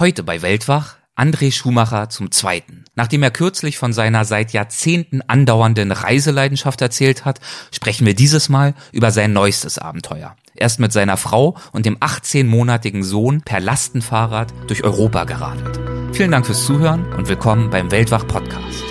[0.00, 2.84] Heute bei Weltwach André Schumacher zum Zweiten.
[2.94, 7.40] Nachdem er kürzlich von seiner seit Jahrzehnten andauernden Reiseleidenschaft erzählt hat,
[7.72, 10.36] sprechen wir dieses Mal über sein neuestes Abenteuer.
[10.54, 15.80] Er ist mit seiner Frau und dem 18-monatigen Sohn per Lastenfahrrad durch Europa geradelt.
[16.12, 18.84] Vielen Dank fürs Zuhören und willkommen beim Weltwach Podcast.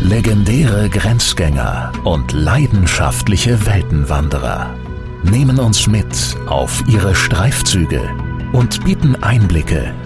[0.00, 4.74] Legendäre Grenzgänger und leidenschaftliche Weltenwanderer
[5.22, 8.10] nehmen uns mit auf ihre Streifzüge
[8.52, 9.94] und bieten Einblicke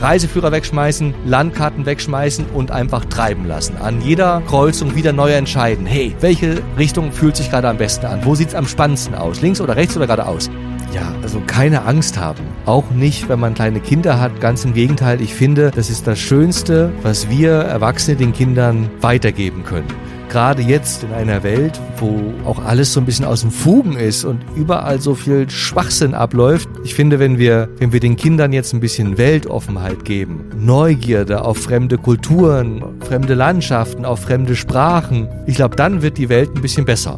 [0.00, 3.76] Reiseführer wegschmeißen, Landkarten wegschmeißen und einfach treiben lassen.
[3.78, 5.86] An jeder Kreuzung wieder neu entscheiden.
[5.86, 8.20] Hey, welche Richtung fühlt sich gerade am besten an?
[8.24, 9.40] Wo sieht es am spannendsten aus?
[9.40, 10.50] Links oder rechts oder geradeaus?
[10.92, 12.44] Ja, also keine Angst haben.
[12.66, 14.40] Auch nicht, wenn man kleine Kinder hat.
[14.40, 19.64] Ganz im Gegenteil, ich finde, das ist das Schönste, was wir Erwachsene den Kindern weitergeben
[19.64, 19.88] können
[20.28, 24.24] gerade jetzt in einer Welt, wo auch alles so ein bisschen aus dem Fugen ist
[24.24, 26.68] und überall so viel Schwachsinn abläuft.
[26.84, 31.58] Ich finde, wenn wir, wenn wir den Kindern jetzt ein bisschen Weltoffenheit geben, Neugierde auf
[31.58, 36.84] fremde Kulturen, fremde Landschaften, auf fremde Sprachen, ich glaube, dann wird die Welt ein bisschen
[36.84, 37.16] besser.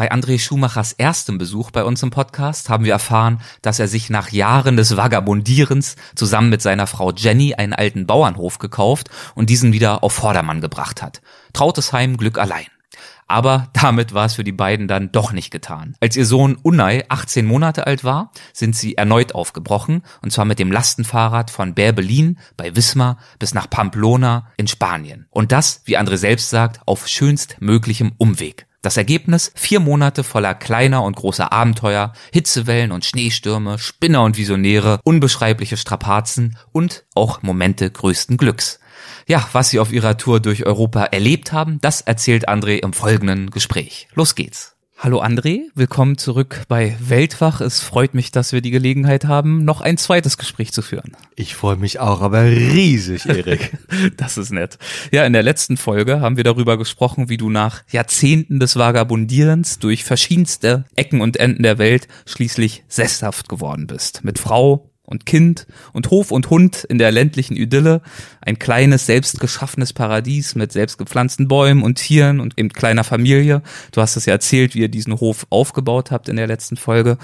[0.00, 4.08] Bei André Schumachers erstem Besuch bei uns im Podcast haben wir erfahren, dass er sich
[4.08, 9.74] nach Jahren des Vagabundierens zusammen mit seiner Frau Jenny einen alten Bauernhof gekauft und diesen
[9.74, 11.20] wieder auf Vordermann gebracht hat.
[11.52, 12.66] Trautes Heim, Glück allein.
[13.30, 15.94] Aber damit war es für die beiden dann doch nicht getan.
[16.00, 20.58] Als ihr Sohn Unai 18 Monate alt war, sind sie erneut aufgebrochen, und zwar mit
[20.58, 25.28] dem Lastenfahrrad von Bärbelin bei Wismar bis nach Pamplona in Spanien.
[25.30, 28.66] Und das, wie André selbst sagt, auf schönstmöglichem Umweg.
[28.82, 29.52] Das Ergebnis?
[29.54, 36.56] Vier Monate voller kleiner und großer Abenteuer, Hitzewellen und Schneestürme, Spinner und Visionäre, unbeschreibliche Strapazen
[36.72, 38.79] und auch Momente größten Glücks.
[39.30, 43.50] Ja, was sie auf ihrer Tour durch Europa erlebt haben, das erzählt André im folgenden
[43.50, 44.08] Gespräch.
[44.16, 44.74] Los geht's.
[44.98, 47.60] Hallo André, willkommen zurück bei Weltwach.
[47.60, 51.16] Es freut mich, dass wir die Gelegenheit haben, noch ein zweites Gespräch zu führen.
[51.36, 53.78] Ich freue mich auch, aber riesig, Erik.
[54.16, 54.78] das ist nett.
[55.12, 59.78] Ja, in der letzten Folge haben wir darüber gesprochen, wie du nach Jahrzehnten des Vagabundierens
[59.78, 64.24] durch verschiedenste Ecken und Enden der Welt schließlich sesshaft geworden bist.
[64.24, 68.00] Mit Frau, und Kind und Hof und Hund in der ländlichen Idylle,
[68.40, 73.62] ein kleines, selbstgeschaffenes Paradies mit selbstgepflanzten Bäumen und Tieren und eben kleiner Familie.
[73.92, 77.18] Du hast es ja erzählt, wie ihr diesen Hof aufgebaut habt in der letzten Folge.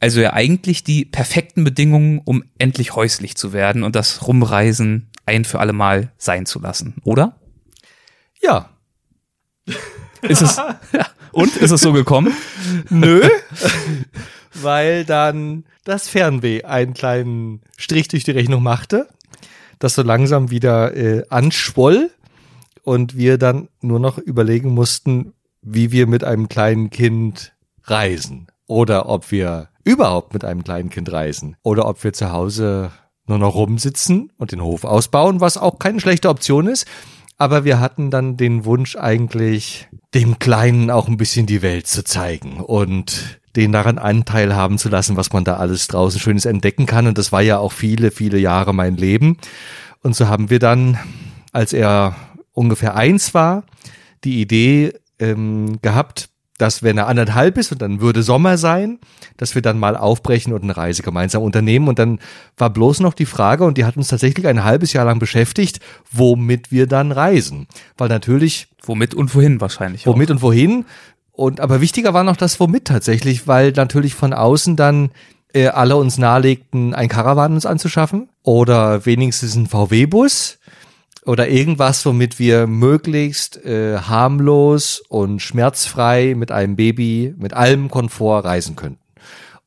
[0.00, 5.44] Also ja eigentlich die perfekten Bedingungen, um endlich häuslich zu werden und das Rumreisen ein
[5.44, 7.38] für alle Mal sein zu lassen, oder?
[8.42, 8.70] Ja.
[10.22, 10.56] Ist es,
[10.92, 11.06] ja.
[11.32, 11.56] und?
[11.56, 12.34] Ist es so gekommen?
[12.90, 13.22] Nö.
[14.54, 19.08] Weil dann das Fernweh einen kleinen Strich durch die Rechnung machte,
[19.78, 22.10] das so langsam wieder äh, anschwoll
[22.82, 25.32] und wir dann nur noch überlegen mussten,
[25.62, 27.52] wie wir mit einem kleinen Kind
[27.84, 32.90] reisen oder ob wir überhaupt mit einem kleinen Kind reisen oder ob wir zu Hause
[33.26, 36.86] nur noch rumsitzen und den Hof ausbauen, was auch keine schlechte Option ist.
[37.36, 42.04] Aber wir hatten dann den Wunsch eigentlich, dem Kleinen auch ein bisschen die Welt zu
[42.04, 46.86] zeigen und den daran Anteil haben zu lassen, was man da alles draußen Schönes entdecken
[46.86, 47.06] kann.
[47.06, 49.38] Und das war ja auch viele, viele Jahre mein Leben.
[50.02, 50.98] Und so haben wir dann,
[51.52, 52.16] als er
[52.52, 53.64] ungefähr eins war,
[54.24, 56.28] die Idee ähm, gehabt,
[56.58, 58.98] dass wenn er anderthalb ist und dann würde Sommer sein,
[59.36, 61.88] dass wir dann mal aufbrechen und eine Reise gemeinsam unternehmen.
[61.88, 62.20] Und dann
[62.56, 65.80] war bloß noch die Frage, und die hat uns tatsächlich ein halbes Jahr lang beschäftigt,
[66.12, 67.66] womit wir dann reisen.
[67.96, 68.68] Weil natürlich.
[68.82, 70.06] Womit und wohin wahrscheinlich.
[70.06, 70.34] Womit auch.
[70.34, 70.84] und wohin.
[71.36, 75.10] Und aber wichtiger war noch das womit tatsächlich, weil natürlich von außen dann
[75.52, 80.58] äh, alle uns nahelegten, ein Caravan uns anzuschaffen oder wenigstens ein VW-Bus
[81.26, 88.44] oder irgendwas, womit wir möglichst äh, harmlos und schmerzfrei mit einem Baby, mit allem Komfort
[88.44, 89.00] reisen könnten.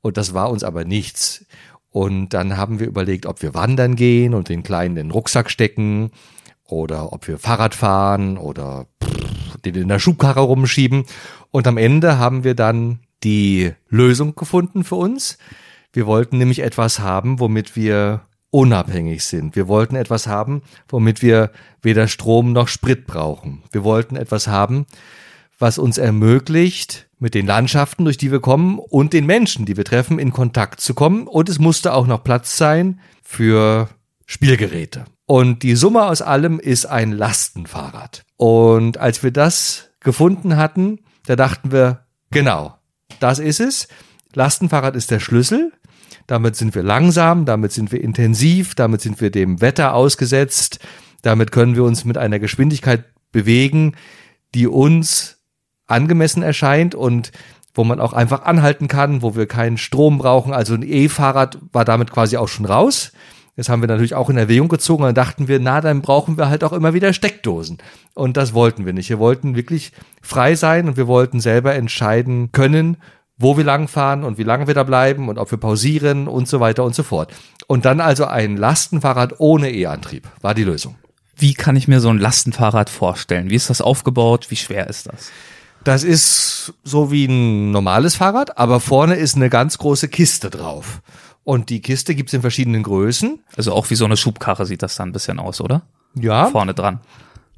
[0.02, 1.46] Und das war uns aber nichts.
[1.90, 5.50] Und dann haben wir überlegt, ob wir wandern gehen und den Kleinen in den Rucksack
[5.50, 6.12] stecken
[6.66, 8.86] oder ob wir Fahrrad fahren oder
[9.72, 11.06] den in der Schubkarre rumschieben.
[11.52, 15.38] Und am Ende haben wir dann die Lösung gefunden für uns.
[15.94, 19.56] Wir wollten nämlich etwas haben, womit wir unabhängig sind.
[19.56, 23.64] Wir wollten etwas haben, womit wir weder Strom noch Sprit brauchen.
[23.72, 24.86] Wir wollten etwas haben,
[25.60, 29.86] was uns ermöglicht, mit den Landschaften, durch die wir kommen und den Menschen, die wir
[29.86, 31.28] treffen, in Kontakt zu kommen.
[31.28, 33.90] Und es musste auch noch Platz sein für
[34.26, 35.06] Spielgeräte.
[35.28, 38.24] Und die Summe aus allem ist ein Lastenfahrrad.
[38.38, 42.78] Und als wir das gefunden hatten, da dachten wir, genau,
[43.20, 43.90] das ist es.
[44.34, 45.74] Lastenfahrrad ist der Schlüssel.
[46.28, 50.80] Damit sind wir langsam, damit sind wir intensiv, damit sind wir dem Wetter ausgesetzt,
[51.22, 53.96] damit können wir uns mit einer Geschwindigkeit bewegen,
[54.56, 55.40] die uns
[55.88, 57.32] angemessen erscheint und
[57.74, 60.54] wo man auch einfach anhalten kann, wo wir keinen Strom brauchen.
[60.54, 63.12] Also ein E-Fahrrad war damit quasi auch schon raus.
[63.58, 65.04] Das haben wir natürlich auch in Erwägung gezogen.
[65.04, 67.80] Und dann dachten wir, na, dann brauchen wir halt auch immer wieder Steckdosen.
[68.14, 69.10] Und das wollten wir nicht.
[69.10, 72.98] Wir wollten wirklich frei sein und wir wollten selber entscheiden können,
[73.38, 76.60] wo wir langfahren und wie lange wir da bleiben und ob wir pausieren und so
[76.60, 77.34] weiter und so fort.
[77.66, 80.96] Und dann also ein Lastenfahrrad ohne E-Antrieb war die Lösung.
[81.36, 83.50] Wie kann ich mir so ein Lastenfahrrad vorstellen?
[83.50, 84.48] Wie ist das aufgebaut?
[84.50, 85.32] Wie schwer ist das?
[85.84, 91.02] Das ist so wie ein normales Fahrrad, aber vorne ist eine ganz große Kiste drauf.
[91.48, 93.40] Und die Kiste gibt's in verschiedenen Größen.
[93.56, 95.84] Also auch wie so eine Schubkarre sieht das dann ein bisschen aus, oder?
[96.14, 96.48] Ja.
[96.48, 97.00] Vorne dran.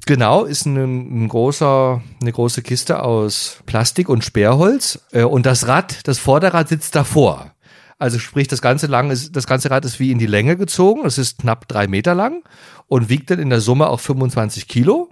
[0.06, 5.00] Genau, ist ein, ein großer, eine große Kiste aus Plastik und Sperrholz.
[5.10, 7.50] Äh, Und das Rad, das Vorderrad sitzt davor.
[7.98, 11.04] Also sprich, das ganze lang ist, das ganze Rad ist wie in die Länge gezogen.
[11.04, 12.44] Es ist knapp drei Meter lang
[12.86, 15.08] und wiegt dann in der Summe auch 25 Kilo.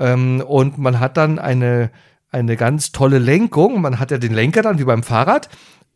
[0.00, 1.92] Ähm, und man hat dann eine,
[2.32, 3.80] eine ganz tolle Lenkung.
[3.80, 5.48] Man hat ja den Lenker dann wie beim Fahrrad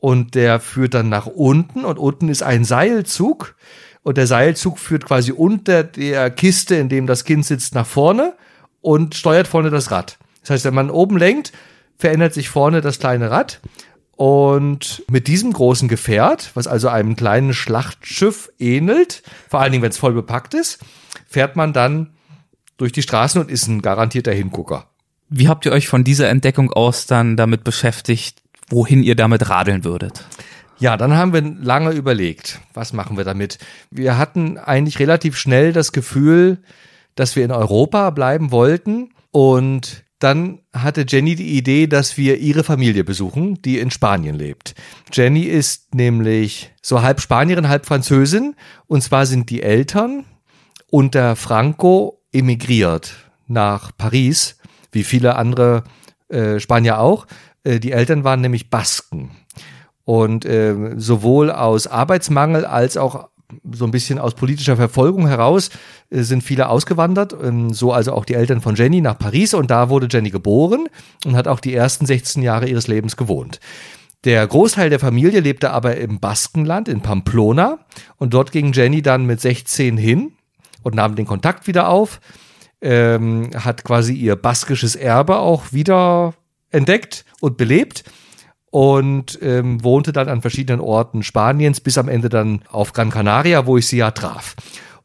[0.06, 3.56] und der führt dann nach unten und unten ist ein Seilzug
[4.04, 8.34] und der Seilzug führt quasi unter der Kiste, in dem das Kind sitzt, nach vorne
[8.80, 10.16] und steuert vorne das Rad.
[10.42, 11.52] Das heißt, wenn man oben lenkt,
[11.98, 13.60] verändert sich vorne das kleine Rad
[14.14, 19.90] und mit diesem großen Gefährt, was also einem kleinen Schlachtschiff ähnelt, vor allen Dingen, wenn
[19.90, 20.78] es voll bepackt ist,
[21.26, 22.14] fährt man dann
[22.76, 24.86] durch die Straßen und ist ein garantierter Hingucker.
[25.28, 29.84] Wie habt ihr euch von dieser Entdeckung aus dann damit beschäftigt, wohin ihr damit radeln
[29.84, 30.24] würdet?
[30.78, 33.58] Ja, dann haben wir lange überlegt, was machen wir damit.
[33.90, 36.58] Wir hatten eigentlich relativ schnell das Gefühl,
[37.14, 42.64] dass wir in Europa bleiben wollten und dann hatte Jenny die Idee, dass wir ihre
[42.64, 44.74] Familie besuchen, die in Spanien lebt.
[45.12, 48.54] Jenny ist nämlich so halb Spanierin, halb Französin
[48.86, 50.24] und zwar sind die Eltern
[50.90, 53.14] unter Franco emigriert
[53.46, 54.58] nach Paris,
[54.92, 55.84] wie viele andere
[56.28, 57.26] äh, Spanier auch.
[57.66, 59.30] Äh, die Eltern waren nämlich Basken.
[60.04, 63.28] Und äh, sowohl aus Arbeitsmangel als auch
[63.72, 65.70] so ein bisschen aus politischer Verfolgung heraus
[66.10, 69.70] äh, sind viele ausgewandert, ähm, so also auch die Eltern von Jenny nach Paris und
[69.70, 70.88] da wurde Jenny geboren
[71.24, 73.60] und hat auch die ersten 16 Jahre ihres Lebens gewohnt.
[74.24, 77.78] Der Großteil der Familie lebte aber im Baskenland, in Pamplona
[78.16, 80.32] und dort ging Jenny dann mit 16 hin
[80.82, 82.20] und nahm den Kontakt wieder auf,
[82.80, 86.34] ähm, hat quasi ihr baskisches Erbe auch wieder
[86.70, 88.04] entdeckt und belebt
[88.70, 93.66] und ähm, wohnte dann an verschiedenen Orten Spaniens bis am Ende dann auf Gran Canaria,
[93.66, 94.54] wo ich sie ja traf.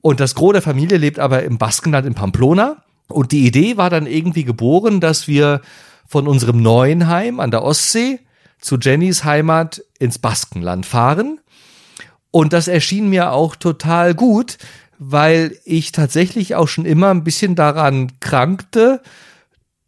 [0.01, 2.83] Und das Gros der Familie lebt aber im Baskenland in Pamplona.
[3.07, 5.61] Und die Idee war dann irgendwie geboren, dass wir
[6.07, 8.19] von unserem neuen Heim an der Ostsee
[8.59, 11.39] zu Jennys Heimat ins Baskenland fahren.
[12.31, 14.57] Und das erschien mir auch total gut,
[14.97, 19.01] weil ich tatsächlich auch schon immer ein bisschen daran krankte,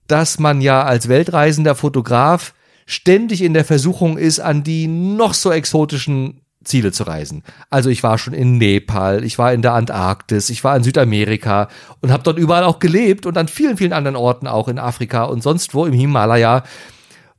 [0.07, 2.53] dass man ja als weltreisender Fotograf
[2.85, 7.43] ständig in der Versuchung ist, an die noch so exotischen Ziele zu reisen.
[7.69, 11.67] Also ich war schon in Nepal, ich war in der Antarktis, ich war in Südamerika
[12.01, 15.23] und habe dort überall auch gelebt und an vielen, vielen anderen Orten auch in Afrika
[15.23, 16.63] und sonst wo im Himalaya.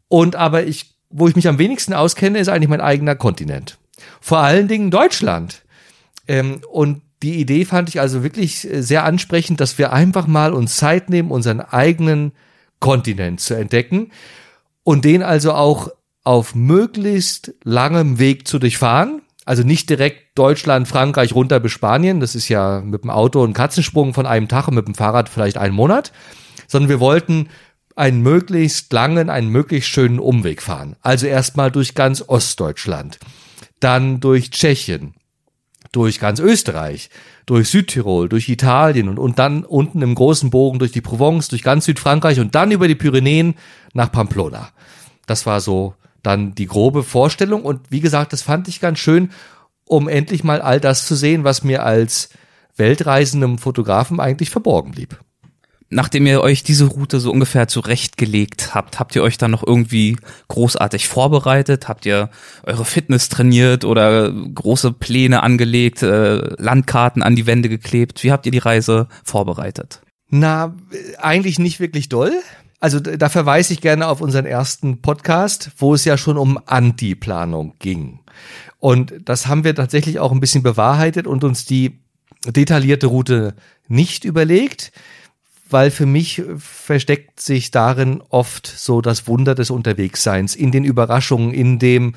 [0.08, 3.78] Und aber ich, wo ich mich am wenigsten auskenne, ist eigentlich mein eigener Kontinent.
[4.20, 5.62] Vor allen Dingen Deutschland.
[6.26, 10.52] Ähm, und die Idee fand ich also wirklich äh, sehr ansprechend, dass wir einfach mal
[10.52, 12.32] uns Zeit nehmen, unseren eigenen
[12.80, 14.10] Kontinent zu entdecken
[14.82, 15.88] und den also auch
[16.24, 19.22] auf möglichst langem Weg zu durchfahren.
[19.44, 22.20] Also nicht direkt Deutschland, Frankreich runter bis Spanien.
[22.20, 25.28] Das ist ja mit dem Auto ein Katzensprung von einem Tag und mit dem Fahrrad
[25.28, 26.12] vielleicht einen Monat.
[26.66, 27.50] Sondern wir wollten
[27.94, 30.96] einen möglichst langen, einen möglichst schönen Umweg fahren.
[31.02, 33.18] Also erstmal durch ganz Ostdeutschland,
[33.80, 35.14] dann durch Tschechien,
[35.92, 37.10] durch ganz Österreich,
[37.46, 41.62] durch Südtirol, durch Italien und, und dann unten im großen Bogen durch die Provence, durch
[41.62, 43.54] ganz Südfrankreich und dann über die Pyrenäen
[43.92, 44.70] nach Pamplona.
[45.26, 49.30] Das war so dann die grobe Vorstellung und wie gesagt, das fand ich ganz schön,
[49.86, 52.30] um endlich mal all das zu sehen, was mir als
[52.76, 55.18] weltreisendem Fotografen eigentlich verborgen blieb.
[55.90, 60.16] Nachdem ihr euch diese Route so ungefähr zurechtgelegt habt, habt ihr euch dann noch irgendwie
[60.48, 61.88] großartig vorbereitet?
[61.88, 62.30] Habt ihr
[62.64, 68.24] eure Fitness trainiert oder große Pläne angelegt, äh, Landkarten an die Wände geklebt?
[68.24, 70.00] Wie habt ihr die Reise vorbereitet?
[70.30, 70.74] Na,
[71.18, 72.32] eigentlich nicht wirklich doll.
[72.80, 77.74] Also da verweise ich gerne auf unseren ersten Podcast, wo es ja schon um Antiplanung
[77.78, 78.20] ging.
[78.78, 82.00] Und das haben wir tatsächlich auch ein bisschen bewahrheitet und uns die
[82.46, 83.54] detaillierte Route
[83.88, 84.92] nicht überlegt,
[85.68, 91.52] weil für mich versteckt sich darin oft so das Wunder des Unterwegsseins, in den Überraschungen,
[91.52, 92.14] in dem,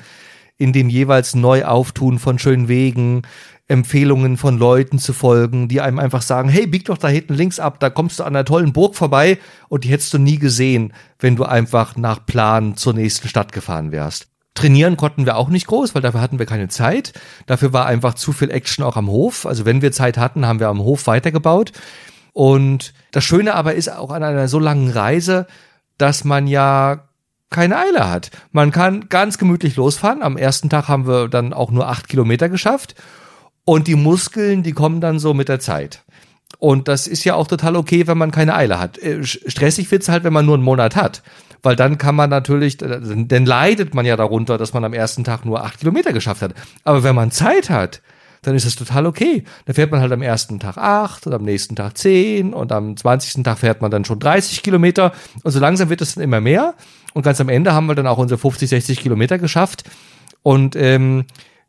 [0.56, 3.22] in dem jeweils Neuauftun von schönen Wegen,
[3.68, 7.60] Empfehlungen von Leuten zu folgen, die einem einfach sagen, hey, bieg doch da hinten links
[7.60, 9.38] ab, da kommst du an einer tollen Burg vorbei
[9.68, 13.92] und die hättest du nie gesehen, wenn du einfach nach Plan zur nächsten Stadt gefahren
[13.92, 14.28] wärst.
[14.54, 17.12] Trainieren konnten wir auch nicht groß, weil dafür hatten wir keine Zeit.
[17.46, 19.46] Dafür war einfach zu viel Action auch am Hof.
[19.46, 21.72] Also wenn wir Zeit hatten, haben wir am Hof weitergebaut.
[22.38, 25.48] Und das Schöne aber ist auch an einer so langen Reise,
[25.96, 27.08] dass man ja
[27.50, 28.30] keine Eile hat.
[28.52, 30.22] Man kann ganz gemütlich losfahren.
[30.22, 32.94] Am ersten Tag haben wir dann auch nur acht Kilometer geschafft.
[33.64, 36.04] Und die Muskeln, die kommen dann so mit der Zeit.
[36.60, 38.98] Und das ist ja auch total okay, wenn man keine Eile hat.
[38.98, 41.24] Äh, stressig wird's halt, wenn man nur einen Monat hat.
[41.64, 45.44] Weil dann kann man natürlich, dann leidet man ja darunter, dass man am ersten Tag
[45.44, 46.54] nur acht Kilometer geschafft hat.
[46.84, 48.00] Aber wenn man Zeit hat,
[48.48, 49.44] dann ist das total okay.
[49.66, 52.96] Dann fährt man halt am ersten Tag acht und am nächsten Tag zehn und am
[52.96, 55.12] zwanzigsten Tag fährt man dann schon 30 Kilometer.
[55.42, 56.74] Und so langsam wird es dann immer mehr.
[57.14, 59.84] Und ganz am Ende haben wir dann auch unsere 50, 60 Kilometer geschafft.
[60.42, 61.24] Und ähm,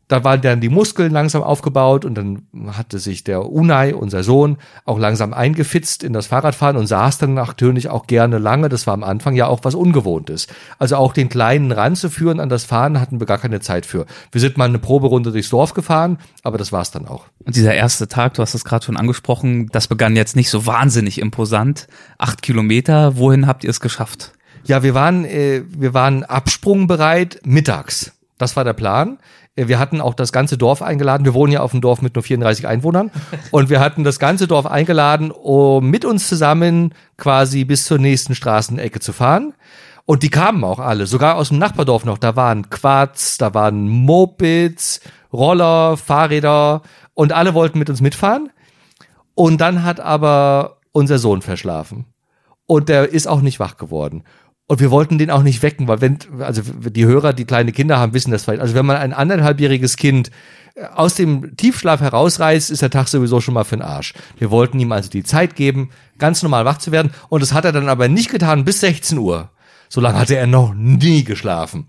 [0.10, 4.58] da waren dann die Muskeln langsam aufgebaut und dann hatte sich der Unai, unser Sohn,
[4.84, 8.70] auch langsam eingefitzt in das Fahrradfahren und saß dann natürlich auch gerne lange.
[8.70, 10.48] Das war am Anfang ja auch was Ungewohntes.
[10.80, 14.08] Also auch den Kleinen ranzuführen an das Fahren hatten wir gar keine Zeit für.
[14.32, 17.26] Wir sind mal eine Proberunde durchs Dorf gefahren, aber das war's dann auch.
[17.46, 20.66] Und dieser erste Tag, du hast es gerade schon angesprochen, das begann jetzt nicht so
[20.66, 21.88] wahnsinnig imposant.
[22.18, 24.32] Acht Kilometer, wohin habt ihr es geschafft?
[24.64, 28.14] Ja, wir waren, äh, wir waren absprungbereit mittags.
[28.40, 29.20] Das war der Plan.
[29.68, 31.26] Wir hatten auch das ganze Dorf eingeladen.
[31.26, 33.12] Wir wohnen ja auf einem Dorf mit nur 34 Einwohnern.
[33.52, 38.36] Und wir hatten das ganze Dorf eingeladen, um mit uns zusammen quasi bis zur nächsten
[38.36, 39.54] Straßenecke zu fahren.
[40.06, 42.18] Und die kamen auch alle, sogar aus dem Nachbardorf noch.
[42.18, 45.02] Da waren Quads, da waren Mopeds,
[45.32, 46.82] Roller, Fahrräder
[47.14, 48.50] und alle wollten mit uns mitfahren.
[49.36, 52.06] Und dann hat aber unser Sohn verschlafen.
[52.66, 54.24] Und der ist auch nicht wach geworden.
[54.70, 57.98] Und wir wollten den auch nicht wecken, weil wenn, also die Hörer, die kleine Kinder
[57.98, 58.62] haben, wissen das vielleicht.
[58.62, 60.30] Also wenn man ein anderthalbjähriges Kind
[60.76, 64.14] äh, aus dem Tiefschlaf herausreißt, ist der Tag sowieso schon mal für den Arsch.
[64.38, 67.12] Wir wollten ihm also die Zeit geben, ganz normal wach zu werden.
[67.30, 69.50] Und das hat er dann aber nicht getan bis 16 Uhr.
[69.90, 71.88] So lange hatte er noch nie geschlafen.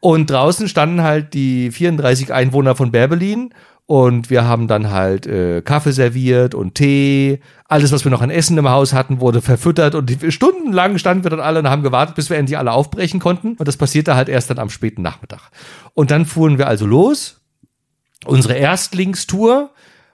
[0.00, 3.54] Und draußen standen halt die 34 Einwohner von Berbelin
[3.86, 7.40] und wir haben dann halt äh, Kaffee serviert und Tee.
[7.68, 9.94] Alles, was wir noch an Essen im Haus hatten, wurde verfüttert.
[9.94, 13.54] Und stundenlang standen wir dann alle und haben gewartet, bis wir endlich alle aufbrechen konnten.
[13.56, 15.50] Und das passierte halt erst dann am späten Nachmittag.
[15.94, 17.40] Und dann fuhren wir also los.
[18.24, 19.70] Unsere Erstlingstour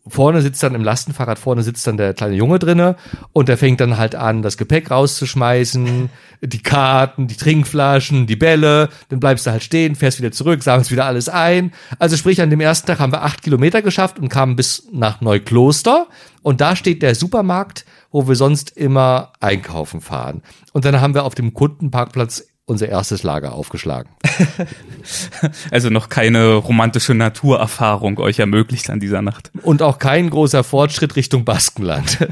[0.08, 2.96] vorne sitzt dann im Lastenfahrrad, vorne sitzt dann der kleine Junge drinne
[3.32, 6.10] und der fängt dann halt an, das Gepäck rauszuschmeißen,
[6.40, 10.90] die Karten, die Trinkflaschen, die Bälle, dann bleibst du halt stehen, fährst wieder zurück, sammelst
[10.90, 11.72] wieder alles ein.
[11.98, 15.20] Also sprich, an dem ersten Tag haben wir acht Kilometer geschafft und kamen bis nach
[15.20, 16.06] Neukloster
[16.42, 20.42] und da steht der Supermarkt, wo wir sonst immer einkaufen fahren.
[20.72, 24.10] Und dann haben wir auf dem Kundenparkplatz unser erstes Lager aufgeschlagen.
[25.70, 29.50] also noch keine romantische Naturerfahrung euch ermöglicht an dieser Nacht.
[29.62, 32.28] Und auch kein großer Fortschritt Richtung Baskenland.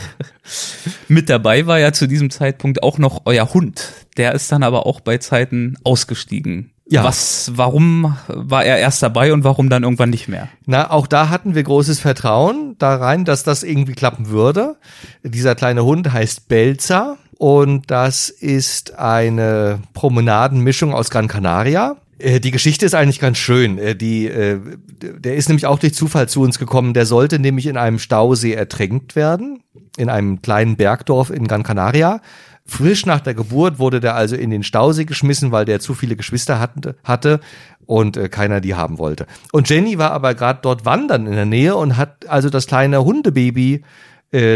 [1.09, 3.93] Mit dabei war ja zu diesem Zeitpunkt auch noch euer Hund.
[4.19, 6.73] Der ist dann aber auch bei Zeiten ausgestiegen.
[6.89, 7.03] Ja.
[7.03, 10.49] Was, warum war er erst dabei und warum dann irgendwann nicht mehr?
[10.67, 14.77] Na, auch da hatten wir großes Vertrauen da rein, dass das irgendwie klappen würde.
[15.25, 21.97] Dieser kleine Hund heißt Belzer und das ist eine Promenadenmischung aus Gran Canaria.
[22.19, 23.79] Äh, die Geschichte ist eigentlich ganz schön.
[23.79, 24.59] Äh, die, äh,
[25.01, 26.95] der ist nämlich auch durch Zufall zu uns gekommen.
[26.95, 29.63] Der sollte nämlich in einem Stausee ertränkt werden,
[29.97, 32.21] in einem kleinen Bergdorf in Gran Canaria.
[32.65, 36.17] Frisch nach der Geburt wurde der also in den Stausee geschmissen, weil der zu viele
[36.17, 36.59] Geschwister
[37.05, 37.41] hatte,
[37.87, 39.27] und keiner die haben wollte.
[39.53, 43.05] Und Jenny war aber gerade dort wandern in der Nähe und hat also das kleine
[43.05, 43.85] Hundebaby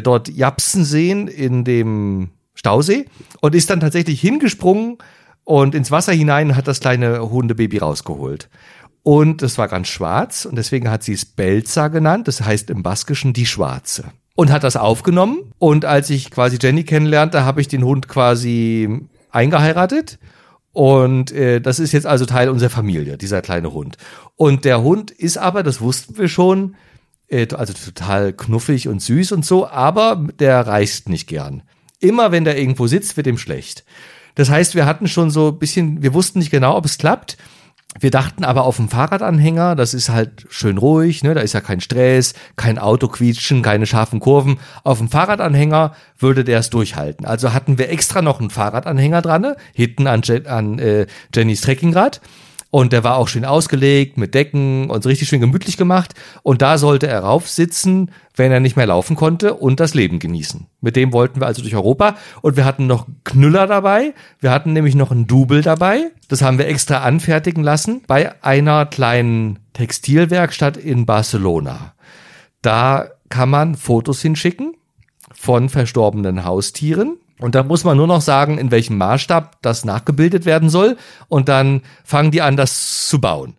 [0.03, 3.07] dort japsen sehen in dem Stausee
[3.41, 4.99] und ist dann tatsächlich hingesprungen
[5.45, 8.51] und ins Wasser hinein hat das kleine Hundebaby rausgeholt.
[9.03, 12.83] Und es war ganz schwarz und deswegen hat sie es Belza genannt, das heißt im
[12.83, 14.13] Baskischen die Schwarze.
[14.35, 19.09] Und hat das aufgenommen und als ich quasi Jenny kennenlernte, habe ich den Hund quasi
[19.31, 20.19] eingeheiratet
[20.73, 23.97] und äh, das ist jetzt also Teil unserer Familie, dieser kleine Hund.
[24.37, 26.77] Und der Hund ist aber, das wussten wir schon,
[27.29, 31.63] äh, also total knuffig und süß und so, aber der reißt nicht gern.
[32.01, 33.85] Immer wenn der irgendwo sitzt, wird ihm schlecht.
[34.35, 37.37] Das heißt, wir hatten schon so ein bisschen, wir wussten nicht genau, ob es klappt.
[37.99, 41.35] Wir dachten aber auf dem Fahrradanhänger, das ist halt schön ruhig, ne?
[41.35, 44.61] da ist ja kein Stress, kein Autoquietschen, keine scharfen Kurven.
[44.85, 47.27] Auf dem Fahrradanhänger würde der es durchhalten.
[47.27, 52.21] Also hatten wir extra noch einen Fahrradanhänger dran, hinten an, Je an äh, Jennys Trekkingrad.
[52.71, 56.15] Und der war auch schön ausgelegt mit Decken und so richtig schön gemütlich gemacht.
[56.43, 60.21] Und da sollte er rauf sitzen, wenn er nicht mehr laufen konnte und das Leben
[60.21, 60.67] genießen.
[60.81, 62.17] Mit dem wollten wir also durch Europa.
[62.43, 64.15] Und wir hatten noch Knüller dabei.
[64.39, 66.13] Wir hatten nämlich noch ein Double dabei.
[66.29, 71.95] Das haben wir extra anfertigen lassen bei einer kleinen Textilwerkstatt in Barcelona.
[72.63, 74.75] Da kann man Fotos hinschicken
[75.33, 80.45] von verstorbenen Haustieren und da muss man nur noch sagen, in welchem Maßstab das nachgebildet
[80.45, 80.97] werden soll.
[81.29, 83.57] Und dann fangen die an, das zu bauen.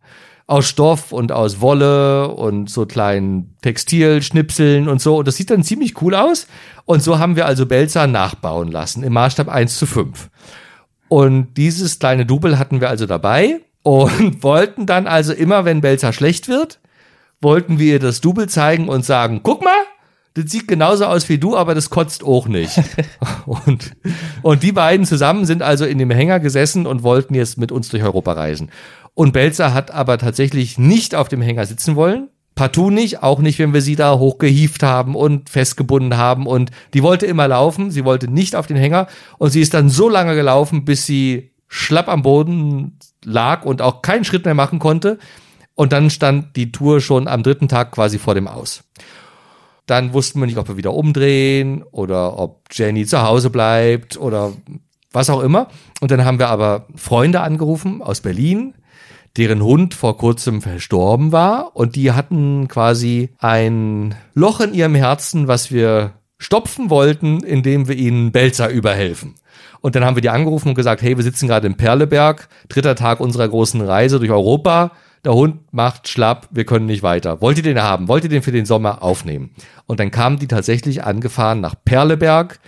[0.48, 5.18] Aus Stoff und aus Wolle und so kleinen Textilschnipseln und so.
[5.18, 6.48] Und das sieht dann ziemlich cool aus.
[6.86, 10.30] Und so haben wir also Belzer nachbauen lassen im Maßstab 1 zu 5.
[11.08, 16.14] Und dieses kleine Double hatten wir also dabei und wollten dann also immer, wenn Belzer
[16.14, 16.80] schlecht wird,
[17.42, 19.74] wollten wir ihr das Double zeigen und sagen, guck mal,
[20.34, 22.82] das sieht genauso aus wie du, aber das kotzt auch nicht.
[23.46, 23.92] und,
[24.42, 27.90] und die beiden zusammen sind also in dem Hänger gesessen und wollten jetzt mit uns
[27.90, 28.72] durch Europa reisen.
[29.14, 32.30] Und Belzer hat aber tatsächlich nicht auf dem Hänger sitzen wollen.
[32.56, 36.48] Partout nicht, auch nicht, wenn wir sie da hochgehieft haben und festgebunden haben.
[36.48, 39.08] Und die wollte immer laufen, sie wollte nicht auf den Hänger.
[39.38, 44.02] Und sie ist dann so lange gelaufen, bis sie schlapp am Boden lag und auch
[44.02, 45.18] keinen Schritt mehr machen konnte.
[45.76, 48.84] Und dann stand die Tour schon am dritten Tag quasi vor dem Aus.
[49.92, 54.54] Dann wussten wir nicht, ob wir wieder umdrehen oder ob Jenny zu Hause bleibt oder
[55.12, 55.68] was auch immer.
[56.00, 58.74] Und dann haben wir aber Freunde angerufen aus Berlin,
[59.36, 65.50] deren Hund vor kurzem verstorben war und die hatten quasi ein Loch in ihrem Herzen,
[65.50, 69.36] was wir stopfen wollten, indem wir ihnen Belzer überhelfen.
[69.82, 72.96] Und dann haben wir die angerufen und gesagt, hey, wir sitzen gerade in Perleberg, dritter
[72.96, 74.94] Tag unserer großen Reise durch Europa
[75.24, 77.42] der Hund macht schlapp, wir können nicht weiter.
[77.42, 78.08] Wollt ihr den haben?
[78.08, 79.52] Wollt ihr den für den Sommer aufnehmen?
[79.86, 82.60] Und dann kamen die tatsächlich angefahren nach Perleberg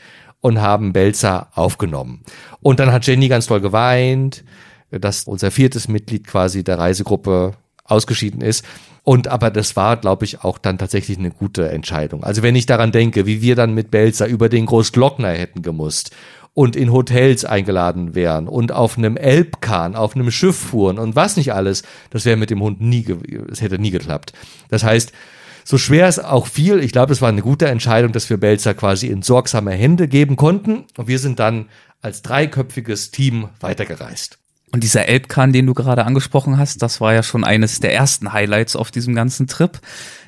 [0.41, 2.21] und haben Belzer aufgenommen.
[2.61, 4.43] Und dann hat Jenny ganz toll geweint,
[4.91, 7.53] dass unser viertes Mitglied quasi der Reisegruppe
[7.85, 8.65] ausgeschieden ist.
[9.03, 12.23] Und aber das war, glaube ich, auch dann tatsächlich eine gute Entscheidung.
[12.23, 16.11] Also wenn ich daran denke, wie wir dann mit Belzer über den Großglockner hätten gemusst
[16.53, 21.35] und in Hotels eingeladen wären und auf einem Elbkahn, auf einem Schiff fuhren und was
[21.35, 23.05] nicht alles, das wäre mit dem Hund nie,
[23.51, 24.33] es hätte nie geklappt.
[24.69, 25.11] Das heißt,
[25.63, 28.73] so schwer es auch fiel, ich glaube, es war eine gute Entscheidung, dass wir Belzer
[28.73, 31.67] quasi in sorgsame Hände geben konnten und wir sind dann
[32.01, 34.37] als dreiköpfiges Team weitergereist.
[34.71, 38.33] Und dieser Elbkahn, den du gerade angesprochen hast, das war ja schon eines der ersten
[38.33, 39.79] Highlights auf diesem ganzen Trip.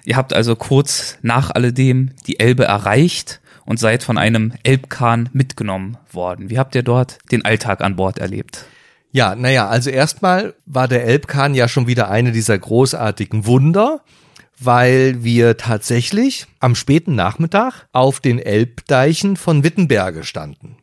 [0.05, 5.97] Ihr habt also kurz nach alledem die Elbe erreicht und seid von einem Elbkahn mitgenommen
[6.11, 6.49] worden.
[6.49, 8.65] Wie habt ihr dort den Alltag an Bord erlebt?
[9.11, 14.01] Ja, naja, also erstmal war der Elbkahn ja schon wieder eine dieser großartigen Wunder,
[14.59, 20.77] weil wir tatsächlich am späten Nachmittag auf den Elbdeichen von Wittenberge standen.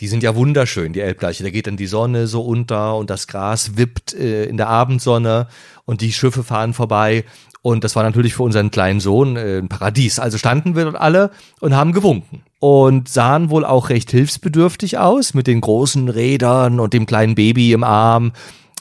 [0.00, 1.42] Die sind ja wunderschön, die Elbdeiche.
[1.42, 5.48] Da geht dann die Sonne so unter und das Gras wippt äh, in der Abendsonne
[5.84, 7.24] und die Schiffe fahren vorbei
[7.62, 10.18] und das war natürlich für unseren kleinen Sohn äh, ein Paradies.
[10.18, 12.42] Also standen wir dort alle und haben gewunken.
[12.60, 17.72] Und sahen wohl auch recht hilfsbedürftig aus mit den großen Rädern und dem kleinen Baby
[17.72, 18.32] im Arm.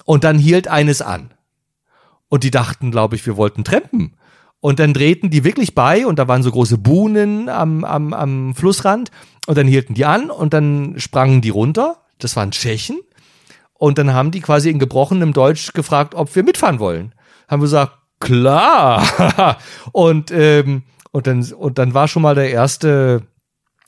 [0.05, 1.31] Und dann hielt eines an.
[2.29, 4.15] Und die dachten, glaube ich, wir wollten trampen.
[4.59, 8.55] Und dann drehten die wirklich bei und da waren so große Buhnen am, am, am
[8.55, 9.11] Flussrand.
[9.45, 11.97] Und dann hielten die an und dann sprangen die runter.
[12.19, 12.99] Das waren Tschechen.
[13.73, 17.13] Und dann haben die quasi in gebrochenem Deutsch gefragt, ob wir mitfahren wollen.
[17.47, 19.57] Haben wir gesagt, klar.
[19.91, 23.23] und, ähm, und, dann, und dann war schon mal der erste,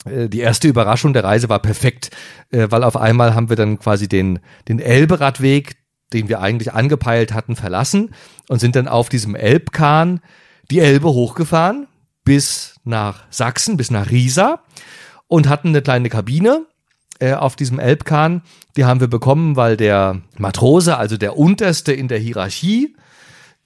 [0.04, 2.10] äh, die erste Überraschung der Reise war perfekt,
[2.50, 5.76] äh, weil auf einmal haben wir dann quasi den, den Elberadweg,
[6.12, 8.14] den wir eigentlich angepeilt hatten, verlassen
[8.48, 10.20] und sind dann auf diesem Elbkahn
[10.70, 11.86] die Elbe hochgefahren
[12.24, 14.62] bis nach Sachsen, bis nach Riesa
[15.26, 16.66] und hatten eine kleine Kabine
[17.18, 18.42] äh, auf diesem Elbkahn.
[18.76, 22.96] Die haben wir bekommen, weil der Matrose, also der Unterste in der Hierarchie,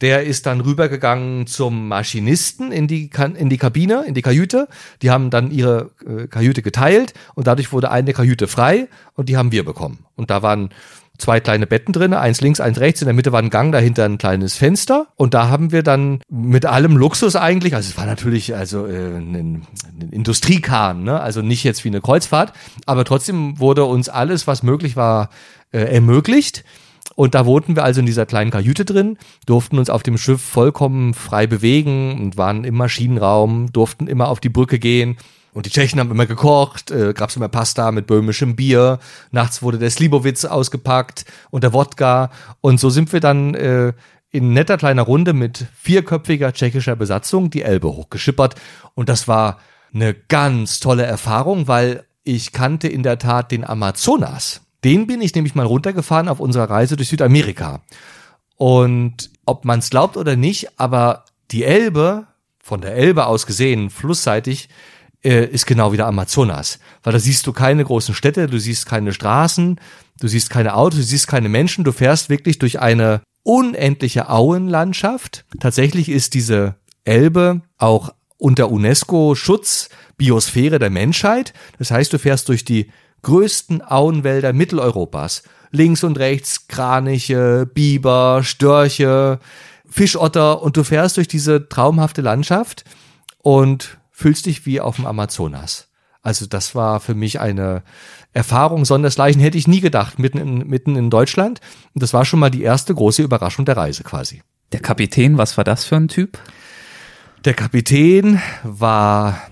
[0.01, 4.69] der ist dann rübergegangen zum Maschinisten in die, in die Kabine, in die Kajüte.
[5.03, 9.37] Die haben dann ihre äh, Kajüte geteilt und dadurch wurde eine Kajüte frei und die
[9.37, 10.05] haben wir bekommen.
[10.17, 10.71] Und da waren
[11.19, 14.05] zwei kleine Betten drin, eins links, eins rechts, in der Mitte war ein Gang, dahinter
[14.05, 18.07] ein kleines Fenster und da haben wir dann mit allem Luxus eigentlich, also es war
[18.07, 21.21] natürlich also äh, ein, ein Industriekahn, ne?
[21.21, 22.53] also nicht jetzt wie eine Kreuzfahrt,
[22.87, 25.31] aber trotzdem wurde uns alles, was möglich war,
[25.73, 26.65] äh, ermöglicht.
[27.15, 30.43] Und da wohnten wir also in dieser kleinen Kajüte drin, durften uns auf dem Schiff
[30.43, 35.17] vollkommen frei bewegen und waren im Maschinenraum, durften immer auf die Brücke gehen.
[35.53, 38.99] Und die Tschechen haben immer gekocht, äh, gab's immer Pasta mit böhmischem Bier.
[39.31, 42.31] Nachts wurde der Slibowitz ausgepackt und der Wodka.
[42.61, 43.93] Und so sind wir dann äh,
[44.31, 48.57] in netter kleiner Runde mit vierköpfiger tschechischer Besatzung die Elbe hochgeschippert.
[48.95, 49.59] Und das war
[49.95, 54.64] eine ganz tolle Erfahrung, weil ich kannte in der Tat den Amazonas.
[54.85, 57.83] Den bin ich nämlich mal runtergefahren auf unserer Reise durch Südamerika.
[58.57, 62.27] Und ob man es glaubt oder nicht, aber die Elbe,
[62.63, 64.69] von der Elbe aus gesehen, flussseitig,
[65.25, 66.79] äh, ist genau wie der Amazonas.
[67.03, 69.81] Weil da siehst du keine großen Städte, du siehst keine Straßen,
[70.21, 75.45] du siehst keine Autos, du siehst keine Menschen, du fährst wirklich durch eine unendliche Auenlandschaft.
[75.61, 81.55] Tatsächlich ist diese Elbe auch unter UNESCO-Schutz Biosphäre der Menschheit.
[81.79, 82.91] Das heißt, du fährst durch die
[83.25, 85.43] größten Auenwälder Mitteleuropas.
[85.73, 89.41] Links und rechts Kraniche, Biber, Störche,
[89.91, 92.85] Fischotter und du fährst durch diese traumhafte Landschaft
[93.43, 95.89] und fühlst dich wie auf dem Amazonas.
[96.23, 97.83] Also das war für mich eine
[98.33, 101.61] Erfahrung sondersgleichen, hätte ich nie gedacht, mitten in, mitten in Deutschland.
[101.93, 104.43] Und das war schon mal die erste große Überraschung der Reise quasi.
[104.73, 106.39] Der Kapitän, was war das für ein Typ?
[107.45, 109.43] Der Kapitän war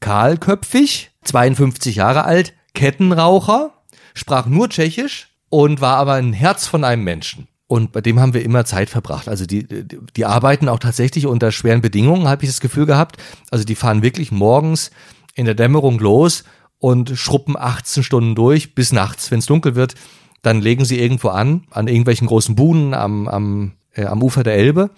[0.00, 3.72] kahlköpfig, 52 Jahre alt, Kettenraucher,
[4.14, 7.48] sprach nur Tschechisch und war aber ein Herz von einem Menschen.
[7.66, 9.28] Und bei dem haben wir immer Zeit verbracht.
[9.28, 13.16] Also die, die, die arbeiten auch tatsächlich unter schweren Bedingungen, habe ich das Gefühl gehabt.
[13.50, 14.90] Also die fahren wirklich morgens
[15.34, 16.44] in der Dämmerung los
[16.78, 19.94] und schruppen 18 Stunden durch bis nachts, wenn es dunkel wird.
[20.42, 24.54] Dann legen sie irgendwo an, an irgendwelchen großen Buhnen am, am, äh, am Ufer der
[24.54, 24.90] Elbe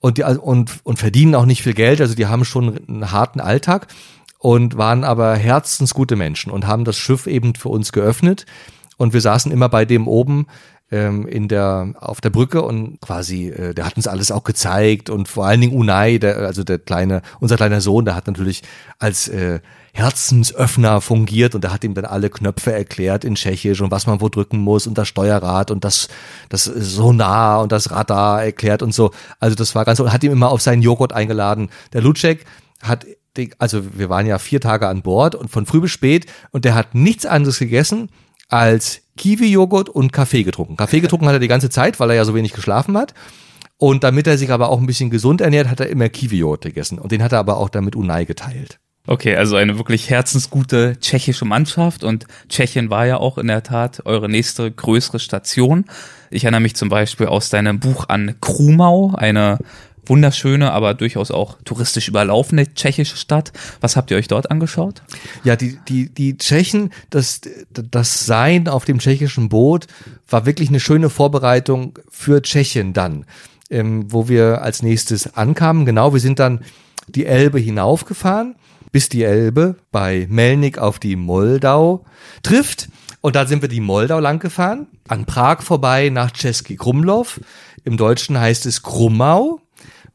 [0.00, 2.00] und, die, und, und verdienen auch nicht viel Geld.
[2.00, 3.88] Also die haben schon einen harten Alltag
[4.38, 8.46] und waren aber herzensgute Menschen und haben das Schiff eben für uns geöffnet.
[8.96, 10.46] Und wir saßen immer bei dem oben
[10.90, 15.10] ähm, in der auf der Brücke und quasi äh, der hat uns alles auch gezeigt
[15.10, 18.62] und vor allen Dingen Unai, der also der kleine unser kleiner Sohn, der hat natürlich
[18.98, 19.60] als äh,
[19.92, 24.20] Herzensöffner fungiert und der hat ihm dann alle Knöpfe erklärt in Tschechisch und was man
[24.20, 26.08] wo drücken muss und das Steuerrad und das
[26.48, 29.10] das Sonar und das Radar erklärt und so.
[29.40, 31.68] Also das war ganz und hat ihm immer auf seinen Joghurt eingeladen.
[31.92, 32.46] Der Lucek
[32.82, 33.04] hat
[33.58, 36.74] also wir waren ja vier Tage an Bord und von früh bis spät und der
[36.74, 38.10] hat nichts anderes gegessen
[38.48, 40.76] als Kiwi-Joghurt und Kaffee getrunken.
[40.76, 43.14] Kaffee getrunken hat er die ganze Zeit, weil er ja so wenig geschlafen hat.
[43.76, 46.98] Und damit er sich aber auch ein bisschen gesund ernährt, hat er immer Kiwi-Joghurt gegessen.
[46.98, 48.80] Und den hat er aber auch damit Unai geteilt.
[49.06, 54.04] Okay, also eine wirklich herzensgute tschechische Mannschaft und Tschechien war ja auch in der Tat
[54.04, 55.86] eure nächste größere Station.
[56.30, 59.60] Ich erinnere mich zum Beispiel aus deinem Buch an Krumau, eine
[60.08, 63.52] wunderschöne, aber durchaus auch touristisch überlaufene tschechische Stadt.
[63.80, 65.02] Was habt ihr euch dort angeschaut?
[65.44, 67.40] Ja, die, die, die Tschechen, das,
[67.70, 69.86] das Sein auf dem tschechischen Boot
[70.28, 73.24] war wirklich eine schöne Vorbereitung für Tschechien dann,
[73.70, 75.86] ähm, wo wir als nächstes ankamen.
[75.86, 76.64] Genau, wir sind dann
[77.08, 78.56] die Elbe hinaufgefahren,
[78.92, 82.04] bis die Elbe bei Melnik auf die Moldau
[82.42, 82.88] trifft.
[83.20, 87.40] Und da sind wir die Moldau lang gefahren, an Prag vorbei nach Český Krumlov.
[87.84, 89.60] Im Deutschen heißt es Krummau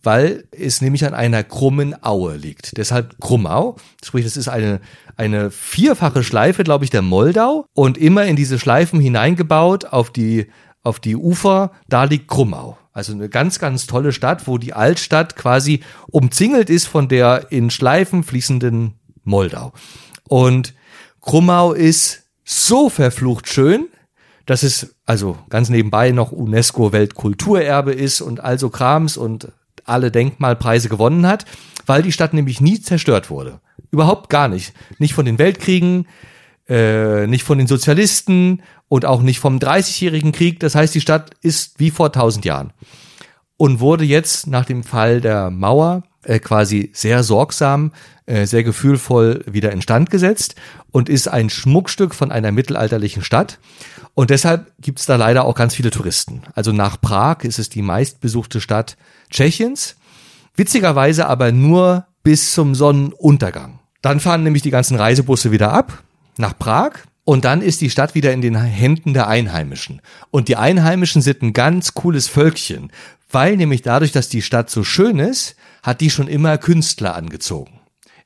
[0.04, 2.78] weil es nämlich an einer krummen Aue liegt.
[2.78, 4.82] Deshalb Krummau, sprich, das ist eine,
[5.16, 10.48] eine vierfache Schleife, glaube ich, der Moldau und immer in diese Schleifen hineingebaut auf die,
[10.84, 12.78] auf die Ufer, da liegt Krummau.
[12.92, 17.72] Also eine ganz, ganz tolle Stadt, wo die Altstadt quasi umzingelt ist von der in
[17.72, 19.74] Schleifen fließenden Moldau.
[20.28, 20.76] Und
[21.22, 23.88] Krummau ist so verflucht schön,
[24.46, 29.48] dass es also ganz nebenbei noch UNESCO Weltkulturerbe ist und also Krams und
[29.86, 31.46] alle Denkmalpreise gewonnen hat,
[31.86, 33.60] weil die Stadt nämlich nie zerstört wurde.
[33.92, 34.74] Überhaupt gar nicht.
[35.00, 36.08] Nicht von den Weltkriegen,
[36.68, 40.60] äh, nicht von den Sozialisten und auch nicht vom Dreißigjährigen Krieg.
[40.60, 42.74] Das heißt, die Stadt ist wie vor tausend Jahren
[43.58, 47.92] und wurde jetzt nach dem Fall der Mauer äh, quasi sehr sorgsam,
[48.26, 50.56] äh, sehr gefühlvoll wieder instand gesetzt
[50.92, 53.60] und ist ein Schmuckstück von einer mittelalterlichen Stadt.
[54.16, 56.44] Und deshalb gibt's da leider auch ganz viele Touristen.
[56.54, 58.96] Also nach Prag ist es die meistbesuchte Stadt
[59.30, 59.96] Tschechiens.
[60.56, 63.80] Witzigerweise aber nur bis zum Sonnenuntergang.
[64.02, 66.04] Dann fahren nämlich die ganzen Reisebusse wieder ab
[66.38, 66.92] nach Prag.
[67.26, 70.02] Und dann ist die Stadt wieder in den Händen der Einheimischen.
[70.30, 72.92] Und die Einheimischen sind ein ganz cooles Völkchen,
[73.32, 77.80] weil nämlich dadurch, dass die Stadt so schön ist, hat die schon immer Künstler angezogen.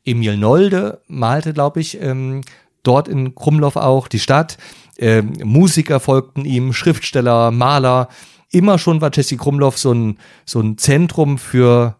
[0.04, 2.42] Emil Nolde malte, glaube ich, ähm,
[2.82, 4.58] dort in Krumlov auch die Stadt.
[4.98, 8.10] Ähm, Musiker folgten ihm, Schriftsteller, Maler.
[8.52, 11.96] Immer schon war Jesse Krumlov so ein, so ein Zentrum für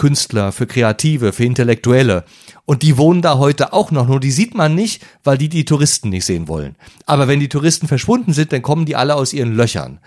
[0.00, 2.24] Künstler, für Kreative, für Intellektuelle.
[2.64, 5.66] Und die wohnen da heute auch noch, nur die sieht man nicht, weil die die
[5.66, 6.76] Touristen nicht sehen wollen.
[7.04, 10.00] Aber wenn die Touristen verschwunden sind, dann kommen die alle aus ihren Löchern.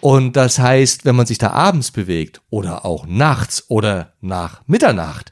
[0.00, 5.30] Und das heißt, wenn man sich da abends bewegt oder auch nachts oder nach Mitternacht,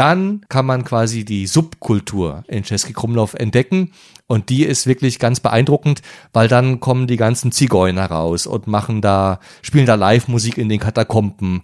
[0.00, 3.92] dann kann man quasi die Subkultur in Český Krumlov entdecken.
[4.26, 6.00] Und die ist wirklich ganz beeindruckend,
[6.32, 10.80] weil dann kommen die ganzen Zigeuner raus und machen da, spielen da Live-Musik in den
[10.80, 11.60] Katakomben.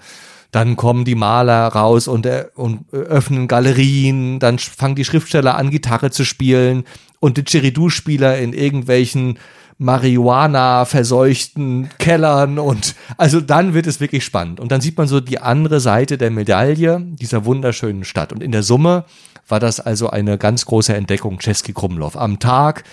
[0.51, 4.39] Dann kommen die Maler raus und, äh, und öffnen Galerien.
[4.39, 6.85] Dann fangen die Schriftsteller an, Gitarre zu spielen.
[7.21, 9.39] Und die Didgeridoo-Spieler in irgendwelchen
[9.79, 14.59] Marihuana verseuchten Kellern und also dann wird es wirklich spannend.
[14.59, 18.33] Und dann sieht man so die andere Seite der Medaille dieser wunderschönen Stadt.
[18.33, 19.05] Und in der Summe
[19.49, 22.17] war das also eine ganz große Entdeckung Czeski Krumlov.
[22.17, 22.85] Am Tag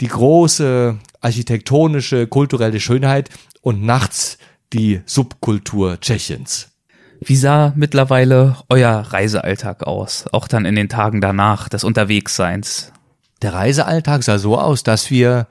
[0.00, 3.30] die große architektonische, kulturelle Schönheit
[3.62, 4.38] und nachts
[4.72, 6.68] die Subkultur Tschechiens.
[7.20, 10.24] Wie sah mittlerweile euer Reisealltag aus?
[10.32, 12.92] Auch dann in den Tagen danach des Unterwegsseins?
[13.42, 15.46] Der Reisealltag sah so aus, dass wir,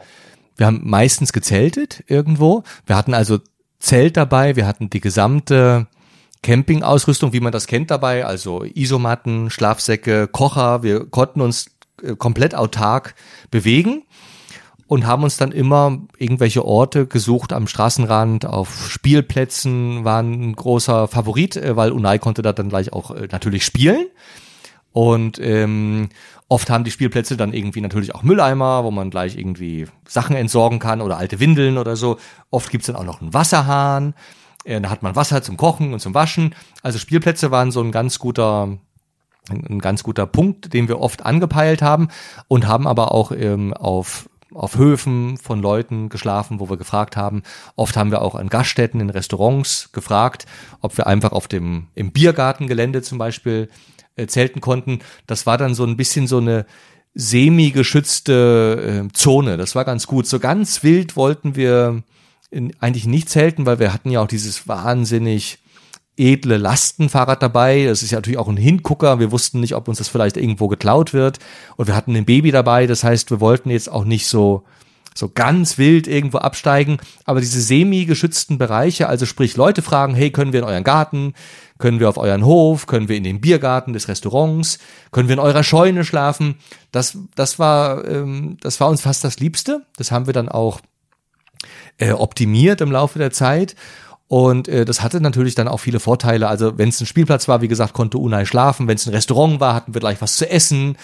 [0.57, 2.63] wir haben meistens gezeltet irgendwo.
[2.85, 3.39] Wir hatten also
[3.79, 5.87] Zelt dabei, wir hatten die gesamte
[6.43, 10.83] Campingausrüstung, wie man das kennt dabei, also Isomatten, Schlafsäcke, Kocher.
[10.83, 13.15] Wir konnten uns äh, komplett autark
[13.49, 14.03] bewegen
[14.87, 21.07] und haben uns dann immer irgendwelche Orte gesucht am Straßenrand, auf Spielplätzen waren ein großer
[21.07, 24.07] Favorit, äh, weil Unai konnte da dann gleich auch äh, natürlich spielen.
[24.91, 26.09] Und ähm,
[26.51, 30.79] oft haben die Spielplätze dann irgendwie natürlich auch Mülleimer, wo man gleich irgendwie Sachen entsorgen
[30.79, 32.17] kann oder alte Windeln oder so.
[32.49, 34.13] Oft gibt's dann auch noch einen Wasserhahn.
[34.65, 36.53] Äh, da hat man Wasser zum Kochen und zum Waschen.
[36.83, 38.77] Also Spielplätze waren so ein ganz guter
[39.49, 42.09] ein ganz guter Punkt, den wir oft angepeilt haben
[42.47, 47.43] und haben aber auch ähm, auf auf Höfen von Leuten geschlafen, wo wir gefragt haben.
[47.77, 50.45] Oft haben wir auch an Gaststätten, in Restaurants gefragt,
[50.81, 53.69] ob wir einfach auf dem, im Biergartengelände zum Beispiel
[54.15, 54.99] äh, zelten konnten.
[55.27, 56.65] Das war dann so ein bisschen so eine
[57.13, 59.57] semi-geschützte äh, Zone.
[59.57, 60.27] Das war ganz gut.
[60.27, 62.03] So ganz wild wollten wir
[62.49, 65.59] in, eigentlich nicht zelten, weil wir hatten ja auch dieses wahnsinnig
[66.17, 67.85] edle Lastenfahrrad dabei.
[67.85, 69.19] Das ist ja natürlich auch ein Hingucker.
[69.19, 71.39] Wir wussten nicht, ob uns das vielleicht irgendwo geklaut wird.
[71.77, 72.87] Und wir hatten ein Baby dabei.
[72.87, 74.63] Das heißt, wir wollten jetzt auch nicht so,
[75.15, 76.97] so ganz wild irgendwo absteigen.
[77.25, 81.33] Aber diese semi-geschützten Bereiche, also sprich Leute fragen, hey, können wir in euren Garten?
[81.79, 82.85] Können wir auf euren Hof?
[82.87, 84.79] Können wir in den Biergarten des Restaurants?
[85.11, 86.55] Können wir in eurer Scheune schlafen?
[86.91, 89.85] Das, das war, ähm, das war uns fast das Liebste.
[89.97, 90.79] Das haben wir dann auch
[91.97, 93.75] äh, optimiert im Laufe der Zeit.
[94.27, 96.47] Und äh, das hatte natürlich dann auch viele Vorteile.
[96.47, 98.87] Also wenn es ein Spielplatz war, wie gesagt, konnte Unai schlafen.
[98.87, 100.95] Wenn es ein Restaurant war, hatten wir gleich was zu essen.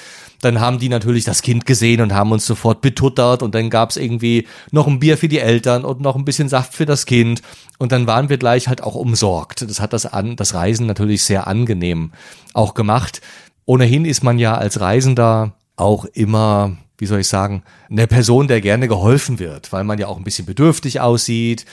[0.41, 3.41] Dann haben die natürlich das Kind gesehen und haben uns sofort betuttert.
[3.41, 6.73] Und dann gab's irgendwie noch ein Bier für die Eltern und noch ein bisschen Saft
[6.73, 7.41] für das Kind.
[7.77, 9.61] Und dann waren wir gleich halt auch umsorgt.
[9.61, 12.11] Das hat das, an, das Reisen natürlich sehr angenehm
[12.53, 13.21] auch gemacht.
[13.65, 18.61] Ohnehin ist man ja als Reisender auch immer wie soll ich sagen, eine Person, der
[18.61, 21.65] gerne geholfen wird, weil man ja auch ein bisschen bedürftig aussieht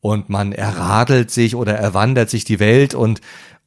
[0.00, 3.20] und man erradelt sich oder erwandert sich die Welt und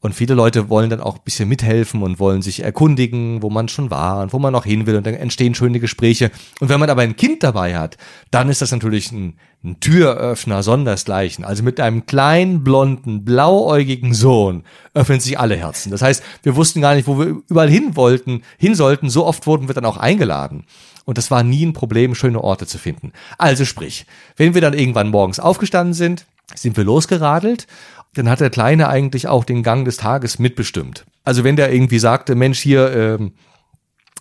[0.03, 3.69] und viele Leute wollen dann auch ein bisschen mithelfen und wollen sich erkundigen, wo man
[3.69, 4.97] schon war und wo man noch hin will.
[4.97, 6.29] Und dann entstehen schöne Gespräche.
[6.59, 7.95] Und wenn man aber ein Kind dabei hat,
[8.29, 11.45] dann ist das natürlich ein, ein Türöffner sondersgleichen.
[11.45, 15.89] Also mit einem kleinen, blonden, blauäugigen Sohn öffnen sich alle Herzen.
[15.89, 19.09] Das heißt, wir wussten gar nicht, wo wir überall hin wollten, hin sollten.
[19.09, 20.65] So oft wurden wir dann auch eingeladen.
[21.05, 23.13] Und das war nie ein Problem, schöne Orte zu finden.
[23.37, 27.67] Also sprich, wenn wir dann irgendwann morgens aufgestanden sind, sind wir losgeradelt,
[28.13, 31.05] dann hat der Kleine eigentlich auch den Gang des Tages mitbestimmt.
[31.23, 33.33] Also wenn der irgendwie sagte, Mensch, hier, ähm,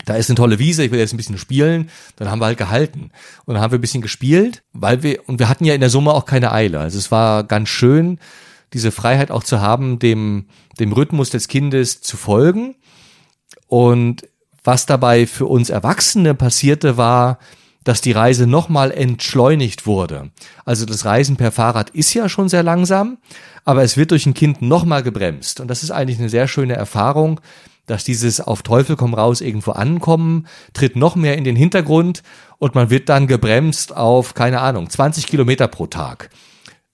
[0.05, 2.59] da ist eine tolle Wiese, ich will jetzt ein bisschen spielen, dann haben wir halt
[2.59, 3.11] gehalten.
[3.44, 5.90] Und dann haben wir ein bisschen gespielt, weil wir, und wir hatten ja in der
[5.90, 6.81] Summe auch keine Eile.
[6.81, 8.18] Also es war ganz schön,
[8.72, 10.46] diese Freiheit auch zu haben, dem,
[10.81, 12.76] dem Rhythmus des Kindes zu folgen.
[13.66, 14.26] Und
[14.64, 17.38] was dabei für uns Erwachsene passierte, war,
[17.85, 20.31] dass die Reise nochmal entschleunigt wurde.
[20.64, 23.18] Also das Reisen per Fahrrad ist ja schon sehr langsam,
[23.64, 25.61] aber es wird durch ein Kind nochmal gebremst.
[25.61, 27.40] Und das ist eigentlich eine sehr schöne Erfahrung,
[27.87, 32.23] dass dieses auf Teufel komm raus irgendwo ankommen, tritt noch mehr in den Hintergrund
[32.59, 36.31] und man wird dann gebremst auf, keine Ahnung, 20 Kilometer pro Tag.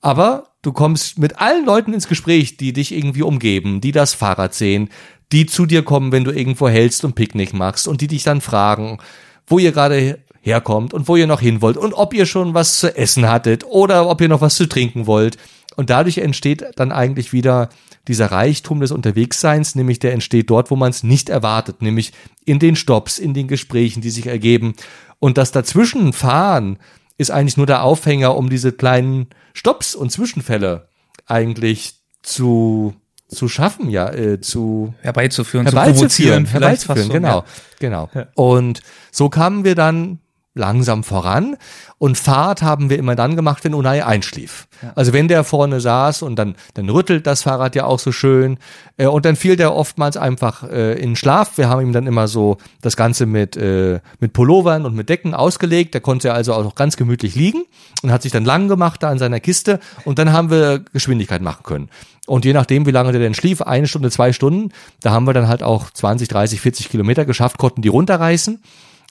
[0.00, 4.54] Aber du kommst mit allen Leuten ins Gespräch, die dich irgendwie umgeben, die das Fahrrad
[4.54, 4.88] sehen,
[5.32, 8.40] die zu dir kommen, wenn du irgendwo hältst und Picknick machst und die dich dann
[8.40, 8.98] fragen,
[9.46, 12.78] wo ihr gerade herkommt und wo ihr noch hin wollt und ob ihr schon was
[12.78, 15.36] zu essen hattet oder ob ihr noch was zu trinken wollt.
[15.76, 17.68] Und dadurch entsteht dann eigentlich wieder
[18.08, 22.12] dieser Reichtum des Unterwegsseins, nämlich der entsteht dort, wo man es nicht erwartet, nämlich
[22.44, 24.74] in den Stops, in den Gesprächen, die sich ergeben.
[25.20, 26.78] Und das Dazwischenfahren
[27.18, 30.88] ist eigentlich nur der Aufhänger, um diese kleinen Stops und Zwischenfälle
[31.26, 32.94] eigentlich zu
[33.28, 37.44] zu schaffen, ja, äh, zu herbeizuführen, herbeizuführen, zu herbeizuführen, so, genau, ja.
[37.78, 38.08] genau.
[38.34, 38.80] Und
[39.12, 40.20] so kamen wir dann
[40.58, 41.56] langsam voran.
[41.96, 44.68] Und Fahrt haben wir immer dann gemacht, wenn Unai einschlief.
[44.82, 44.92] Ja.
[44.94, 48.58] Also wenn der vorne saß und dann, dann rüttelt das Fahrrad ja auch so schön.
[48.96, 51.56] Äh, und dann fiel der oftmals einfach äh, in Schlaf.
[51.56, 55.34] Wir haben ihm dann immer so das Ganze mit, äh, mit Pullovern und mit Decken
[55.34, 55.94] ausgelegt.
[55.94, 57.64] Der konnte also auch ganz gemütlich liegen
[58.02, 59.80] und hat sich dann lang gemacht da an seiner Kiste.
[60.04, 61.88] Und dann haben wir Geschwindigkeit machen können.
[62.28, 65.32] Und je nachdem, wie lange der denn schlief, eine Stunde, zwei Stunden, da haben wir
[65.32, 68.60] dann halt auch 20, 30, 40 Kilometer geschafft, konnten die runterreißen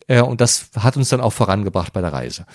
[0.08, 2.46] Äh, und das hat uns dann auch vorangebracht bei der Reise.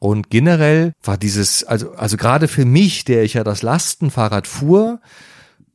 [0.00, 5.00] Und generell war dieses, also, also gerade für mich, der ich ja das Lastenfahrrad fuhr,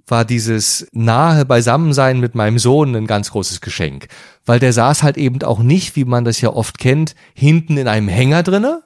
[0.07, 4.07] war dieses nahe Beisammensein mit meinem Sohn ein ganz großes Geschenk.
[4.45, 7.87] Weil der saß halt eben auch nicht, wie man das ja oft kennt, hinten in
[7.87, 8.83] einem Hänger drinne,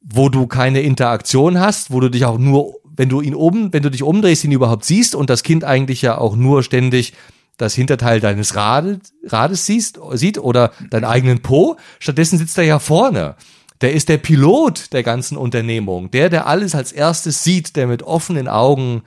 [0.00, 3.82] wo du keine Interaktion hast, wo du dich auch nur, wenn du ihn oben, wenn
[3.82, 7.12] du dich umdrehst, ihn überhaupt siehst und das Kind eigentlich ja auch nur ständig
[7.56, 11.76] das Hinterteil deines Rades, Rades siehst, sieht oder deinen eigenen Po.
[11.98, 13.36] Stattdessen sitzt er ja vorne.
[13.80, 16.10] Der ist der Pilot der ganzen Unternehmung.
[16.10, 19.02] Der, der alles als erstes sieht, der mit offenen Augen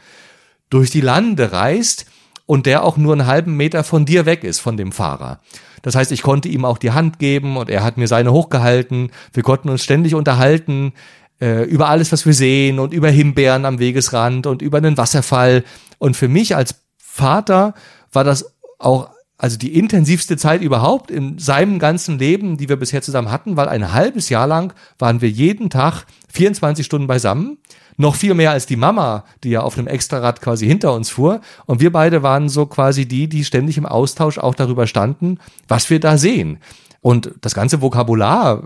[0.70, 2.06] durch die Lande reist
[2.46, 5.40] und der auch nur einen halben Meter von dir weg ist, von dem Fahrer.
[5.82, 9.12] Das heißt, ich konnte ihm auch die Hand geben und er hat mir seine hochgehalten.
[9.34, 10.94] Wir konnten uns ständig unterhalten
[11.40, 15.64] äh, über alles, was wir sehen und über Himbeeren am Wegesrand und über einen Wasserfall.
[15.98, 17.74] Und für mich als Vater
[18.12, 23.02] war das auch also die intensivste Zeit überhaupt in seinem ganzen Leben, die wir bisher
[23.02, 27.58] zusammen hatten, weil ein halbes Jahr lang waren wir jeden Tag 24 Stunden beisammen.
[27.96, 31.40] Noch viel mehr als die Mama, die ja auf einem Extrarad quasi hinter uns fuhr.
[31.66, 35.90] Und wir beide waren so quasi die, die ständig im Austausch auch darüber standen, was
[35.90, 36.60] wir da sehen.
[37.02, 38.62] Und das ganze Vokabular,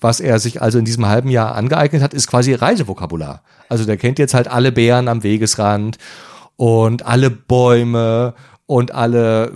[0.00, 3.42] was er sich also in diesem halben Jahr angeeignet hat, ist quasi Reisevokabular.
[3.68, 5.98] Also der kennt jetzt halt alle Bären am Wegesrand
[6.56, 8.34] und alle Bäume
[8.66, 9.52] und alle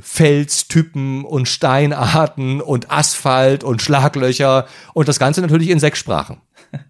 [0.00, 6.40] Felstypen und Steinarten und Asphalt und Schlaglöcher und das Ganze natürlich in sechs Sprachen.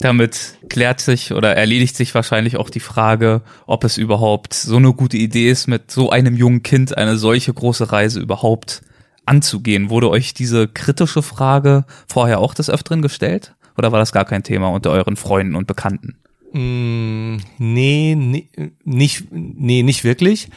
[0.00, 4.92] Damit klärt sich oder erledigt sich wahrscheinlich auch die Frage, ob es überhaupt so eine
[4.92, 8.82] gute Idee ist, mit so einem jungen Kind eine solche große Reise überhaupt
[9.24, 9.90] anzugehen.
[9.90, 13.54] Wurde euch diese kritische Frage vorher auch des Öfteren gestellt?
[13.76, 16.16] Oder war das gar kein Thema unter euren Freunden und Bekannten?
[16.52, 18.48] Mm, nee, nee,
[18.84, 20.48] nicht, nee, nicht wirklich.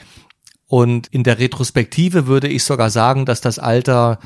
[0.67, 4.19] Und in der Retrospektive würde ich sogar sagen, dass das Alter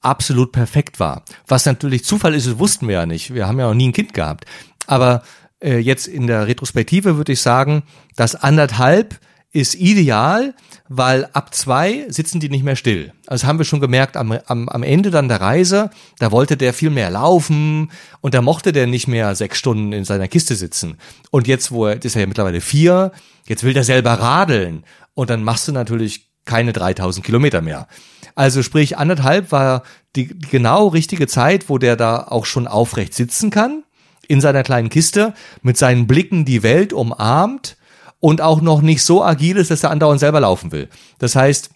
[0.00, 1.24] absolut perfekt war.
[1.46, 3.34] Was natürlich Zufall ist, wussten wir ja nicht.
[3.34, 4.44] Wir haben ja noch nie ein Kind gehabt.
[4.86, 5.22] Aber
[5.60, 7.82] äh, jetzt in der Retrospektive würde ich sagen,
[8.16, 9.20] dass anderthalb
[9.52, 10.54] ist ideal,
[10.92, 13.12] weil ab zwei sitzen die nicht mehr still.
[13.28, 16.74] Also haben wir schon gemerkt, am, am, am Ende dann der Reise, da wollte der
[16.74, 20.98] viel mehr laufen und da mochte der nicht mehr sechs Stunden in seiner Kiste sitzen.
[21.30, 23.12] Und jetzt, wo er, ist er ja mittlerweile vier,
[23.46, 24.82] jetzt will der selber radeln
[25.14, 27.86] und dann machst du natürlich keine 3000 Kilometer mehr.
[28.34, 29.84] Also sprich, anderthalb war
[30.16, 33.84] die, die genau richtige Zeit, wo der da auch schon aufrecht sitzen kann,
[34.26, 37.76] in seiner kleinen Kiste, mit seinen Blicken die Welt umarmt
[38.20, 40.88] und auch noch nicht so agil ist, dass er andauernd selber laufen will.
[41.18, 41.70] Das heißt,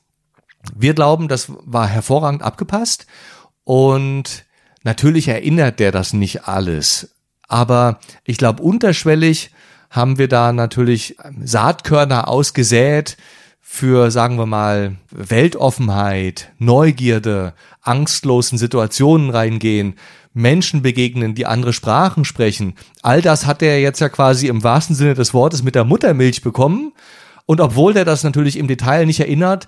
[0.77, 3.07] wir glauben, das war hervorragend abgepasst
[3.65, 4.45] und
[4.83, 7.15] natürlich erinnert der das nicht alles.
[7.49, 9.51] Aber ich glaube, unterschwellig
[9.91, 13.17] haben wir da natürlich Saatkörner ausgesät
[13.61, 19.97] für, sagen wir mal, Weltoffenheit, Neugierde, angstlosen Situationen reingehen,
[20.35, 22.75] Menschen begegnen, die andere Sprachen sprechen.
[23.03, 26.43] All das hat er jetzt ja quasi im wahrsten Sinne des Wortes mit der Muttermilch
[26.43, 26.93] bekommen.
[27.47, 29.67] Und obwohl der das natürlich im Detail nicht erinnert,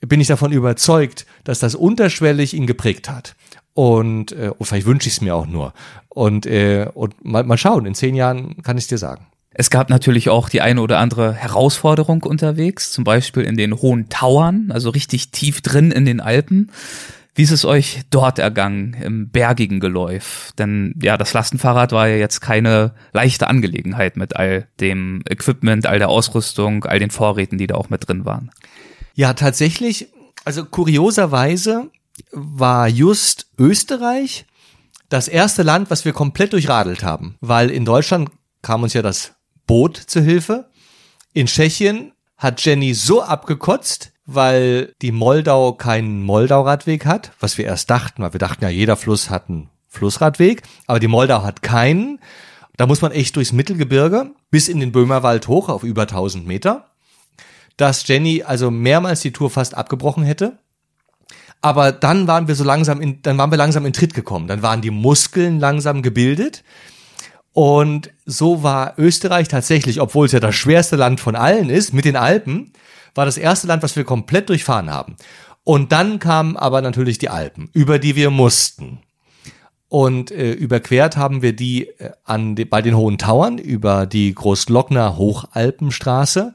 [0.00, 3.36] bin ich davon überzeugt, dass das unterschwellig ihn geprägt hat.
[3.74, 5.72] Und, äh, vielleicht wünsche ich es mir auch nur.
[6.08, 9.26] Und, äh, und mal, mal schauen, in zehn Jahren kann ich es dir sagen.
[9.50, 14.08] Es gab natürlich auch die eine oder andere Herausforderung unterwegs, zum Beispiel in den hohen
[14.08, 16.70] Tauern, also richtig tief drin in den Alpen.
[17.38, 20.50] Wie ist es euch dort ergangen im bergigen Geläuf?
[20.58, 26.00] Denn ja, das Lastenfahrrad war ja jetzt keine leichte Angelegenheit mit all dem Equipment, all
[26.00, 28.50] der Ausrüstung, all den Vorräten, die da auch mit drin waren.
[29.14, 30.08] Ja, tatsächlich,
[30.44, 31.92] also kurioserweise
[32.32, 34.44] war just Österreich
[35.08, 38.30] das erste Land, was wir komplett durchradelt haben, weil in Deutschland
[38.62, 40.70] kam uns ja das Boot zur Hilfe.
[41.34, 47.88] In Tschechien hat Jenny so abgekotzt, weil die Moldau keinen Moldau-Radweg hat, was wir erst
[47.88, 52.20] dachten, weil wir dachten ja, jeder Fluss hat einen Flussradweg, aber die Moldau hat keinen.
[52.76, 56.90] Da muss man echt durchs Mittelgebirge bis in den Böhmerwald hoch auf über 1000 Meter,
[57.78, 60.58] dass Jenny also mehrmals die Tour fast abgebrochen hätte.
[61.62, 64.46] Aber dann waren wir so langsam in, dann waren wir langsam in Tritt gekommen.
[64.46, 66.64] Dann waren die Muskeln langsam gebildet.
[67.54, 72.04] Und so war Österreich tatsächlich, obwohl es ja das schwerste Land von allen ist, mit
[72.04, 72.74] den Alpen,
[73.18, 75.16] war das erste Land, was wir komplett durchfahren haben.
[75.64, 79.00] Und dann kamen aber natürlich die Alpen, über die wir mussten.
[79.88, 84.32] Und äh, überquert haben wir die äh, an die, bei den Hohen Tauern über die
[84.32, 86.54] Großglockner Hochalpenstraße,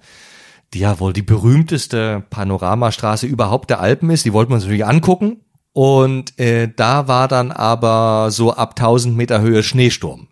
[0.73, 4.23] die ja wohl die berühmteste Panoramastraße überhaupt der Alpen ist.
[4.23, 5.41] Die wollten wir uns natürlich angucken.
[5.73, 10.29] Und äh, da war dann aber so ab 1000 Meter Höhe Schneesturm.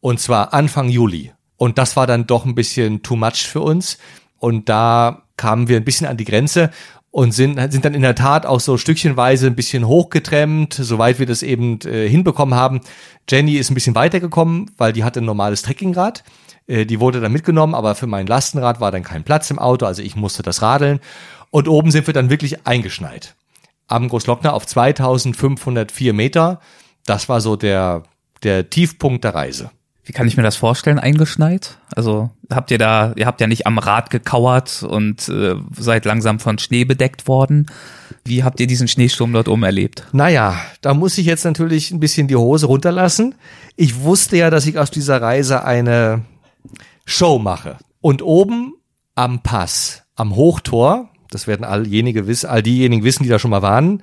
[0.00, 1.32] Und zwar Anfang Juli.
[1.56, 3.98] Und das war dann doch ein bisschen too much für uns.
[4.38, 6.70] Und da kamen wir ein bisschen an die Grenze.
[7.12, 11.26] und sind, sind dann in der Tat auch so stückchenweise ein bisschen hochgetrennt, soweit wir
[11.26, 12.82] das eben äh, hinbekommen haben.
[13.28, 16.22] Jenny ist ein bisschen weitergekommen, weil die hatte ein normales Trekkingrad.
[16.68, 19.86] Äh, die wurde dann mitgenommen, aber für mein Lastenrad war dann kein Platz im Auto,
[19.86, 21.00] also ich musste das radeln.
[21.50, 23.34] Und oben sind wir dann wirklich eingeschneit.
[23.88, 26.60] Am Großlockner auf 2504 Meter.
[27.06, 28.04] Das war so der,
[28.44, 29.70] der Tiefpunkt der Reise.
[30.10, 31.78] Wie kann ich mir das vorstellen, eingeschneit?
[31.94, 36.40] Also habt ihr da, ihr habt ja nicht am Rad gekauert und äh, seid langsam
[36.40, 37.66] von Schnee bedeckt worden.
[38.24, 40.08] Wie habt ihr diesen Schneesturm dort oben erlebt?
[40.10, 43.36] Naja, da muss ich jetzt natürlich ein bisschen die Hose runterlassen.
[43.76, 46.22] Ich wusste ja, dass ich aus dieser Reise eine
[47.04, 47.76] Show mache.
[48.00, 48.74] Und oben
[49.14, 53.62] am Pass, am Hochtor, das werden all, jenige all diejenigen wissen, die da schon mal
[53.62, 54.02] waren,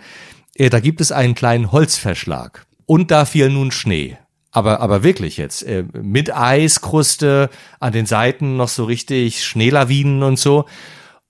[0.55, 2.65] äh, da gibt es einen kleinen Holzverschlag.
[2.85, 4.17] Und da fiel nun Schnee.
[4.51, 10.39] Aber, aber wirklich jetzt, äh, mit Eiskruste, an den Seiten noch so richtig Schneelawinen und
[10.39, 10.65] so.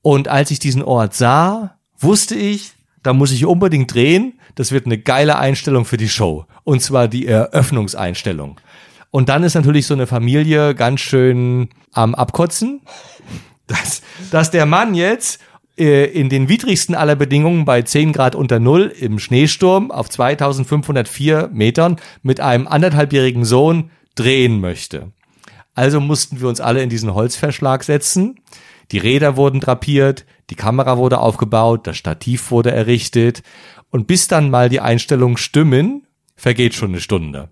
[0.02, 4.40] Und als ich diesen Ort sah, wusste ich, da muss ich unbedingt drehen.
[4.56, 6.46] Das wird eine geile Einstellung für die Show.
[6.64, 8.60] Und zwar die Eröffnungseinstellung.
[9.12, 12.82] Und dann ist natürlich so eine Familie ganz schön am Abkotzen,
[13.68, 14.02] dass,
[14.32, 15.40] dass der Mann jetzt
[15.78, 21.98] in den widrigsten aller Bedingungen bei 10 Grad unter Null im Schneesturm auf 2504 Metern
[22.24, 25.12] mit einem anderthalbjährigen Sohn drehen möchte.
[25.76, 28.40] Also mussten wir uns alle in diesen Holzverschlag setzen.
[28.92, 33.44] Die Räder wurden drapiert, die Kamera wurde aufgebaut, das Stativ wurde errichtet
[33.92, 37.50] und bis dann mal die Einstellungen stimmen, vergeht schon eine Stunde.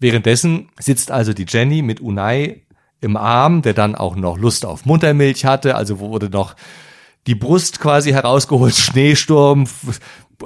[0.00, 2.62] Währenddessen sitzt also die Jenny mit Unai
[3.00, 6.56] im Arm, der dann auch noch Lust auf Muttermilch hatte, also wurde noch
[7.26, 9.66] die Brust quasi herausgeholt, Schneesturm,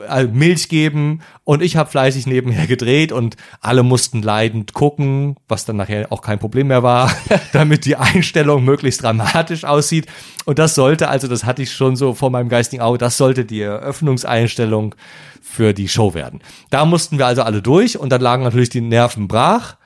[0.08, 5.64] äh, Milch geben und ich habe fleißig nebenher gedreht und alle mussten leidend gucken, was
[5.64, 7.14] dann nachher auch kein Problem mehr war,
[7.52, 10.06] damit die Einstellung möglichst dramatisch aussieht.
[10.44, 13.44] Und das sollte, also das hatte ich schon so vor meinem geistigen Auge, das sollte
[13.44, 14.94] die Eröffnungseinstellung
[15.40, 16.40] für die Show werden.
[16.70, 19.76] Da mussten wir also alle durch und dann lagen natürlich die Nerven brach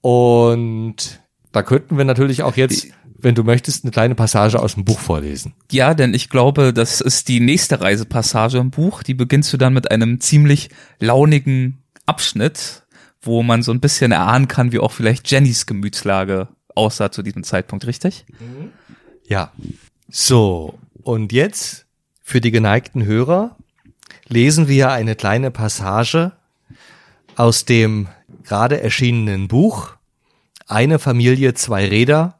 [0.00, 1.20] und
[1.52, 2.86] da könnten wir natürlich auch jetzt
[3.22, 5.54] wenn du möchtest, eine kleine Passage aus dem Buch vorlesen.
[5.70, 9.02] Ja, denn ich glaube, das ist die nächste Reisepassage im Buch.
[9.02, 12.82] Die beginnst du dann mit einem ziemlich launigen Abschnitt,
[13.22, 17.44] wo man so ein bisschen erahnen kann, wie auch vielleicht Jennys Gemütslage aussah zu diesem
[17.44, 18.24] Zeitpunkt, richtig?
[19.26, 19.52] Ja.
[20.08, 21.86] So, und jetzt
[22.22, 23.56] für die geneigten Hörer
[24.26, 26.32] lesen wir eine kleine Passage
[27.36, 28.08] aus dem
[28.44, 29.94] gerade erschienenen Buch
[30.66, 32.39] Eine Familie, zwei Räder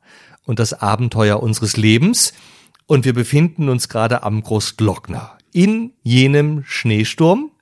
[0.51, 2.33] und das Abenteuer unseres Lebens.
[2.87, 7.53] Und wir befinden uns gerade am Großglockner in jenem Schneesturm,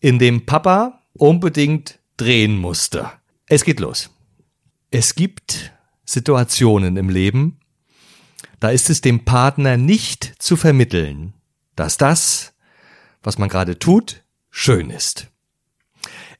[0.00, 3.10] in dem Papa unbedingt drehen musste.
[3.46, 4.10] Es geht los.
[4.90, 5.72] Es gibt
[6.04, 7.58] Situationen im Leben,
[8.60, 11.32] da ist es dem Partner nicht zu vermitteln,
[11.74, 12.52] dass das,
[13.22, 15.28] was man gerade tut, schön ist.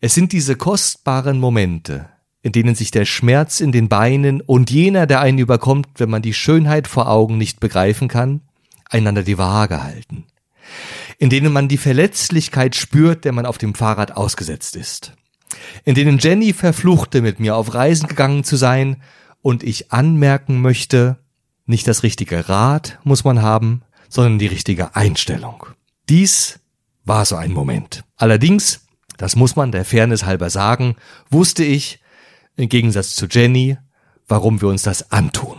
[0.02, 2.10] Es sind diese kostbaren Momente,
[2.44, 6.20] in denen sich der Schmerz in den Beinen und jener, der einen überkommt, wenn man
[6.20, 8.42] die Schönheit vor Augen nicht begreifen kann,
[8.90, 10.26] einander die Waage halten.
[11.16, 15.14] In denen man die Verletzlichkeit spürt, der man auf dem Fahrrad ausgesetzt ist.
[15.86, 19.00] In denen Jenny verfluchte, mit mir auf Reisen gegangen zu sein
[19.40, 21.16] und ich anmerken möchte,
[21.64, 23.80] nicht das richtige Rad muss man haben,
[24.10, 25.64] sondern die richtige Einstellung.
[26.10, 26.60] Dies
[27.06, 28.04] war so ein Moment.
[28.16, 28.84] Allerdings,
[29.16, 30.96] das muss man der Fairness halber sagen,
[31.30, 32.00] wusste ich,
[32.56, 33.76] im Gegensatz zu Jenny,
[34.28, 35.56] warum wir uns das antun.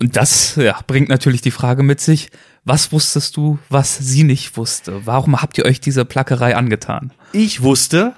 [0.00, 2.30] Und das ja, bringt natürlich die Frage mit sich,
[2.64, 5.06] was wusstest du, was sie nicht wusste?
[5.06, 7.12] Warum habt ihr euch diese Plackerei angetan?
[7.32, 8.14] Ich wusste,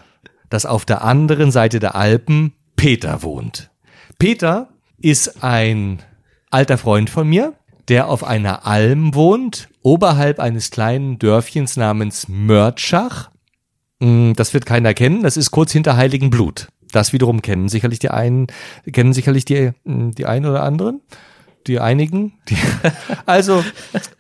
[0.51, 3.70] dass auf der anderen Seite der Alpen Peter wohnt.
[4.18, 4.68] Peter
[4.99, 6.03] ist ein
[6.51, 7.55] alter Freund von mir,
[7.89, 13.31] der auf einer Alm wohnt, oberhalb eines kleinen Dörfchens namens Mörtschach.
[14.01, 16.68] Hm, das wird keiner kennen, das ist kurz hinter Heiligen Blut.
[16.95, 18.47] Das wiederum kennen sicherlich die einen,
[18.93, 21.01] kennen sicherlich die, hm, die einen oder anderen,
[21.67, 22.35] die einigen.
[22.49, 22.57] Die,
[23.27, 23.65] also,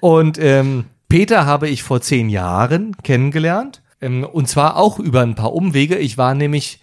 [0.00, 3.80] und ähm, Peter habe ich vor zehn Jahren kennengelernt.
[4.00, 5.96] Ähm, und zwar auch über ein paar Umwege.
[5.96, 6.80] Ich war nämlich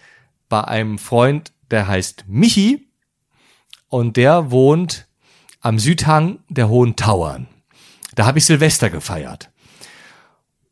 [0.47, 2.87] bei einem Freund, der heißt Michi.
[3.89, 5.07] Und der wohnt
[5.59, 7.47] am Südhang der Hohen Tauern.
[8.15, 9.49] Da habe ich Silvester gefeiert.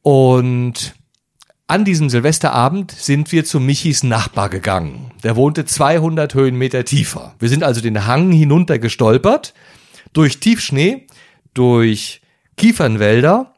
[0.01, 0.95] Und
[1.69, 5.11] an diesem Silvesterabend sind wir zu Michis Nachbar gegangen.
[5.21, 7.35] Der wohnte 200 Höhenmeter tiefer.
[7.37, 9.53] Wir sind also den Hang hinunter gestolpert,
[10.11, 11.05] durch Tiefschnee,
[11.53, 12.21] durch
[12.57, 13.53] Kiefernwälder,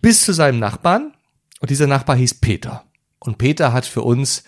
[0.00, 1.14] bis zu seinem Nachbarn.
[1.58, 2.84] Und dieser Nachbar hieß Peter.
[3.18, 4.44] Und Peter hat für uns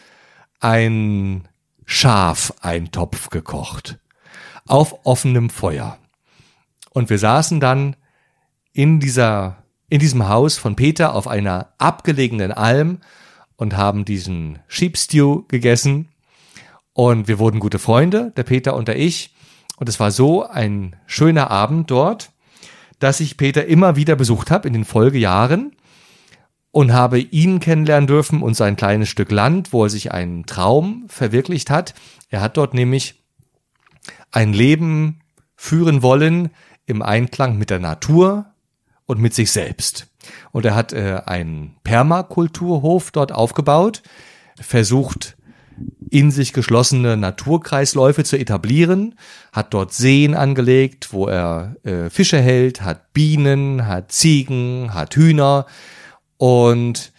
[0.60, 1.48] ein
[1.86, 3.98] Schafeintopf gekocht.
[4.68, 5.98] Auf offenem Feuer.
[6.90, 7.96] Und wir saßen dann
[8.72, 9.63] in dieser
[9.94, 12.98] in diesem Haus von Peter auf einer abgelegenen Alm
[13.54, 16.08] und haben diesen Sheep Stew gegessen.
[16.92, 19.36] Und wir wurden gute Freunde, der Peter und der ich.
[19.76, 22.32] Und es war so ein schöner Abend dort,
[22.98, 25.76] dass ich Peter immer wieder besucht habe in den Folgejahren
[26.72, 31.04] und habe ihn kennenlernen dürfen und sein kleines Stück Land, wo er sich einen Traum
[31.06, 31.94] verwirklicht hat.
[32.30, 33.22] Er hat dort nämlich
[34.32, 35.20] ein Leben
[35.54, 36.50] führen wollen
[36.84, 38.46] im Einklang mit der Natur
[39.06, 40.06] und mit sich selbst.
[40.52, 44.02] Und er hat äh, einen Permakulturhof dort aufgebaut,
[44.60, 45.36] versucht
[46.10, 49.16] in sich geschlossene Naturkreisläufe zu etablieren,
[49.52, 55.66] hat dort Seen angelegt, wo er äh, Fische hält, hat Bienen, hat Ziegen, hat Hühner
[56.36, 57.12] und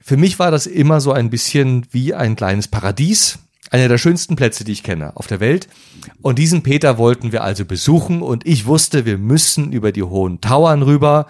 [0.00, 3.38] für mich war das immer so ein bisschen wie ein kleines Paradies,
[3.72, 5.66] einer der schönsten Plätze, die ich kenne auf der Welt.
[6.20, 10.42] Und diesen Peter wollten wir also besuchen und ich wusste, wir müssen über die hohen
[10.42, 11.26] Tauern rüber.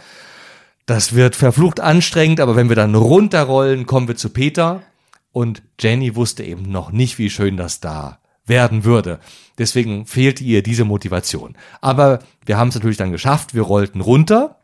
[0.85, 4.83] Das wird verflucht anstrengend, aber wenn wir dann runterrollen, kommen wir zu Peter.
[5.31, 9.21] Und Jenny wusste eben noch nicht, wie schön das da werden würde.
[9.57, 11.57] Deswegen fehlte ihr diese Motivation.
[11.81, 13.55] Aber wir haben es natürlich dann geschafft.
[13.55, 14.59] Wir rollten runter.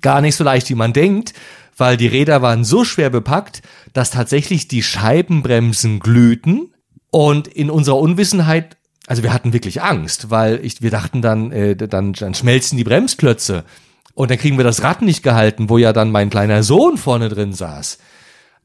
[0.00, 1.34] Gar nicht so leicht, wie man denkt,
[1.76, 3.60] weil die Räder waren so schwer bepackt,
[3.92, 6.71] dass tatsächlich die Scheibenbremsen glühten
[7.12, 11.76] und in unserer Unwissenheit, also wir hatten wirklich Angst, weil ich, wir dachten dann, äh,
[11.76, 13.64] dann, dann schmelzen die Bremsklötze
[14.14, 17.28] und dann kriegen wir das Rad nicht gehalten, wo ja dann mein kleiner Sohn vorne
[17.28, 17.98] drin saß.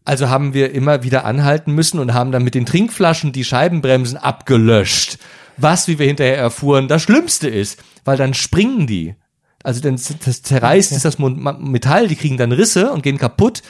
[0.05, 4.17] Also haben wir immer wieder anhalten müssen und haben dann mit den Trinkflaschen die Scheibenbremsen
[4.17, 5.19] abgelöscht.
[5.57, 9.15] Was, wie wir hinterher erfuhren, das Schlimmste ist, weil dann springen die.
[9.61, 13.61] Also dann das zerreißt ist das Metall, die kriegen dann Risse und gehen kaputt.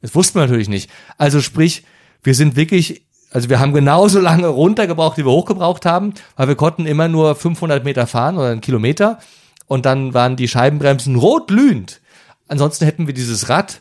[0.00, 0.88] Das wussten wir natürlich nicht.
[1.18, 1.84] Also sprich,
[2.22, 3.04] wir sind wirklich
[3.34, 7.34] also wir haben genauso lange runtergebraucht, wie wir hochgebraucht haben, weil wir konnten immer nur
[7.34, 9.18] 500 Meter fahren oder einen Kilometer
[9.66, 12.00] und dann waren die Scheibenbremsen rot glühend.
[12.48, 13.80] Ansonsten hätten wir dieses Rad,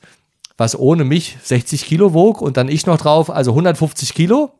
[0.57, 4.51] was ohne mich 60 Kilo wog und dann ich noch drauf, also 150 Kilo.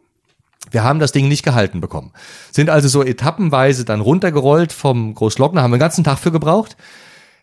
[0.72, 2.12] Wir haben das Ding nicht gehalten bekommen.
[2.52, 6.78] Sind also so etappenweise dann runtergerollt vom Großlockner, haben wir den ganzen Tag für gebraucht,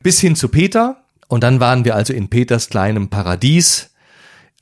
[0.02, 1.02] bis hin zu Peter.
[1.28, 3.89] Und dann waren wir also in Peters kleinem Paradies,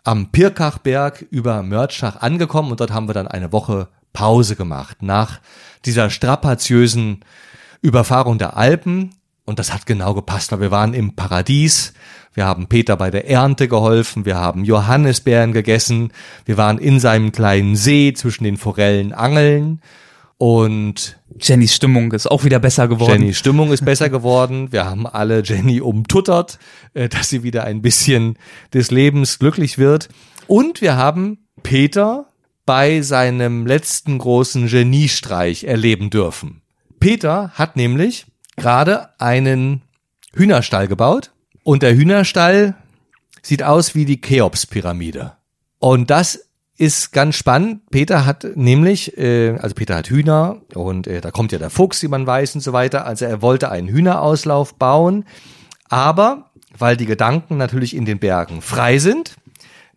[0.09, 5.39] am Pirkachberg über Mörtschach angekommen und dort haben wir dann eine Woche Pause gemacht nach
[5.85, 7.21] dieser strapaziösen
[7.83, 9.11] Überfahrung der Alpen.
[9.45, 11.93] Und das hat genau gepasst, weil wir waren im Paradies.
[12.33, 14.25] Wir haben Peter bei der Ernte geholfen.
[14.25, 16.11] Wir haben Johannisbeeren gegessen.
[16.47, 19.83] Wir waren in seinem kleinen See zwischen den Forellen angeln.
[20.39, 23.23] Und Jennys Stimmung ist auch wieder besser geworden.
[23.23, 24.71] Jennys Stimmung ist besser geworden.
[24.73, 26.59] Wir haben alle Jenny umtuttert,
[26.95, 28.39] äh, dass sie wieder ein bisschen
[28.73, 30.09] des Lebens glücklich wird.
[30.47, 32.27] Und wir haben Peter
[32.65, 36.63] bei seinem letzten großen Geniestreich erleben dürfen.
[37.01, 38.27] Peter hat nämlich
[38.57, 39.83] gerade einen
[40.35, 41.33] Hühnerstall gebaut
[41.65, 42.77] und der Hühnerstall
[43.43, 45.33] sieht aus wie die Cheops-Pyramide.
[45.79, 46.48] Und das
[46.79, 47.91] ist ganz spannend.
[47.91, 52.03] Peter hat nämlich, äh, also Peter hat Hühner und äh, da kommt ja der Fuchs,
[52.03, 53.05] wie man weiß und so weiter.
[53.05, 55.25] Also er wollte einen Hühnerauslauf bauen,
[55.89, 59.35] aber weil die Gedanken natürlich in den Bergen frei sind,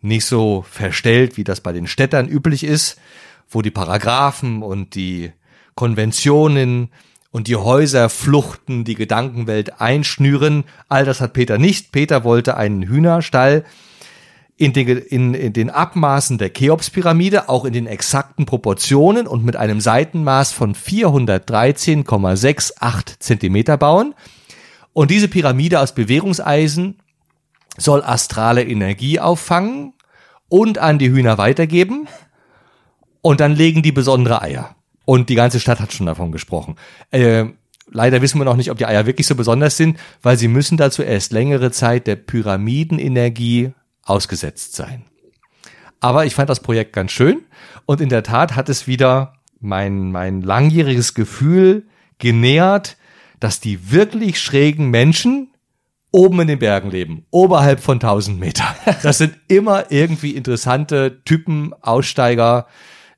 [0.00, 2.98] nicht so verstellt, wie das bei den Städtern üblich ist,
[3.48, 5.32] wo die Paragraphen und die
[5.76, 6.90] Konventionen
[7.30, 10.64] und die Häuserfluchten die Gedankenwelt einschnüren.
[10.88, 11.92] All das hat Peter nicht.
[11.92, 13.64] Peter wollte einen Hühnerstall
[14.56, 19.56] in den, in, in den Abmaßen der Cheops-Pyramide, auch in den exakten Proportionen und mit
[19.56, 24.14] einem Seitenmaß von 413,68 Zentimeter bauen.
[24.92, 26.98] Und diese Pyramide aus Bewährungseisen
[27.78, 29.94] soll astrale Energie auffangen
[30.48, 32.06] und an die Hühner weitergeben.
[33.22, 34.76] Und dann legen die besondere Eier.
[35.04, 36.76] Und die ganze Stadt hat schon davon gesprochen.
[37.10, 37.46] Äh,
[37.90, 40.76] leider wissen wir noch nicht, ob die Eier wirklich so besonders sind, weil sie müssen
[40.76, 43.72] dazu erst längere Zeit der Pyramidenenergie
[44.04, 45.04] ausgesetzt sein.
[46.00, 47.42] Aber ich fand das Projekt ganz schön
[47.86, 51.86] und in der Tat hat es wieder mein, mein langjähriges Gefühl
[52.18, 52.96] genähert,
[53.40, 55.52] dass die wirklich schrägen Menschen
[56.12, 58.76] oben in den Bergen leben, oberhalb von 1000 Meter.
[59.02, 62.66] Das sind immer irgendwie interessante Typen, Aussteiger,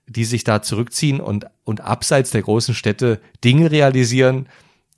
[0.07, 4.49] die sich da zurückziehen und, und abseits der großen Städte Dinge realisieren,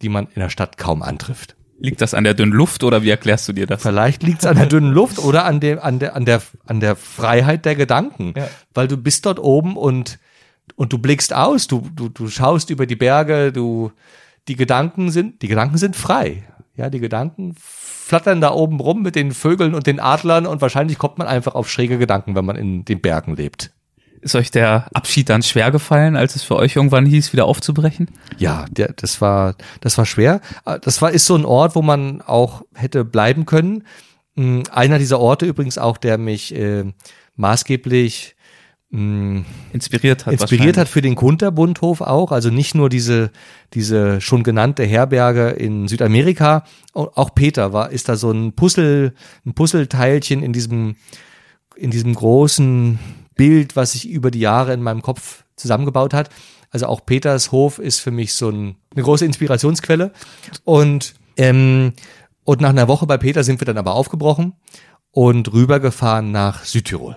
[0.02, 1.55] die man in der Stadt kaum antrifft.
[1.78, 3.82] Liegt das an der dünnen Luft oder wie erklärst du dir das?
[3.82, 6.80] Vielleicht liegt es an der dünnen Luft oder an dem, an der, an der, an
[6.80, 8.32] der Freiheit der Gedanken.
[8.36, 8.48] Ja.
[8.72, 10.18] Weil du bist dort oben und,
[10.74, 13.92] und du blickst aus, du, du, du schaust über die Berge, du,
[14.48, 16.44] die Gedanken sind, die Gedanken sind frei.
[16.76, 20.96] Ja, die Gedanken flattern da oben rum mit den Vögeln und den Adlern und wahrscheinlich
[20.96, 23.72] kommt man einfach auf schräge Gedanken, wenn man in den Bergen lebt.
[24.26, 28.10] Ist euch der Abschied dann schwer gefallen, als es für euch irgendwann hieß, wieder aufzubrechen?
[28.38, 30.40] Ja, der, das war, das war schwer.
[30.64, 33.84] Das war, ist so ein Ort, wo man auch hätte bleiben können.
[34.34, 36.92] Hm, einer dieser Orte übrigens auch, der mich äh,
[37.36, 38.34] maßgeblich
[38.90, 40.32] mh, hm, inspiriert hat.
[40.32, 42.32] Inspiriert hat für den Kunterbundhof auch.
[42.32, 43.30] Also nicht nur diese,
[43.74, 46.64] diese schon genannte Herberge in Südamerika.
[46.94, 49.14] Auch Peter war, ist da so ein Puzzle,
[49.44, 50.96] ein Puzzleteilchen in diesem,
[51.76, 52.98] in diesem großen
[53.36, 56.30] Bild, was sich über die Jahre in meinem Kopf zusammengebaut hat.
[56.70, 60.12] Also auch Peters Hof ist für mich so ein, eine große Inspirationsquelle.
[60.64, 61.92] Und, ähm,
[62.44, 64.54] und nach einer Woche bei Peter sind wir dann aber aufgebrochen
[65.10, 67.16] und rübergefahren nach Südtirol.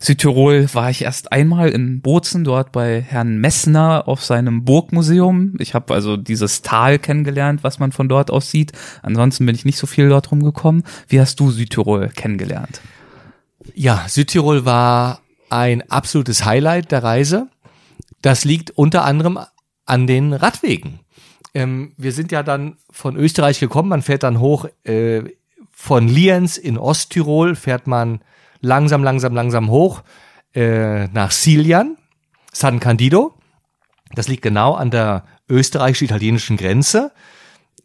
[0.00, 5.54] Südtirol war ich erst einmal in Bozen, dort bei Herrn Messner auf seinem Burgmuseum.
[5.60, 8.72] Ich habe also dieses Tal kennengelernt, was man von dort aus sieht.
[9.02, 10.82] Ansonsten bin ich nicht so viel dort rumgekommen.
[11.08, 12.80] Wie hast du Südtirol kennengelernt?
[13.74, 15.20] Ja, Südtirol war
[15.50, 17.48] ein absolutes Highlight der Reise.
[18.22, 19.38] Das liegt unter anderem
[19.86, 21.00] an den Radwegen.
[21.54, 25.22] Ähm, wir sind ja dann von Österreich gekommen, man fährt dann hoch äh,
[25.70, 28.20] von Lienz in Osttirol, fährt man
[28.60, 30.02] langsam, langsam, langsam hoch
[30.54, 31.96] äh, nach Silian,
[32.52, 33.34] San Candido.
[34.14, 37.12] Das liegt genau an der österreichisch-italienischen Grenze.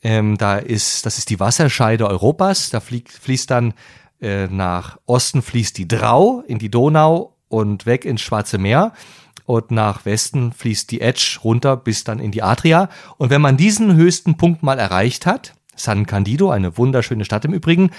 [0.01, 2.69] Ähm, da ist, das ist die Wasserscheide Europas.
[2.69, 3.73] Da fliegt, fließt dann
[4.21, 8.93] äh, nach Osten fließt die Drau in die Donau und weg ins Schwarze Meer.
[9.45, 12.87] Und nach Westen fließt die Etsch runter bis dann in die Adria.
[13.17, 17.53] Und wenn man diesen höchsten Punkt mal erreicht hat, San Candido, eine wunderschöne Stadt im
[17.53, 17.89] Übrigen,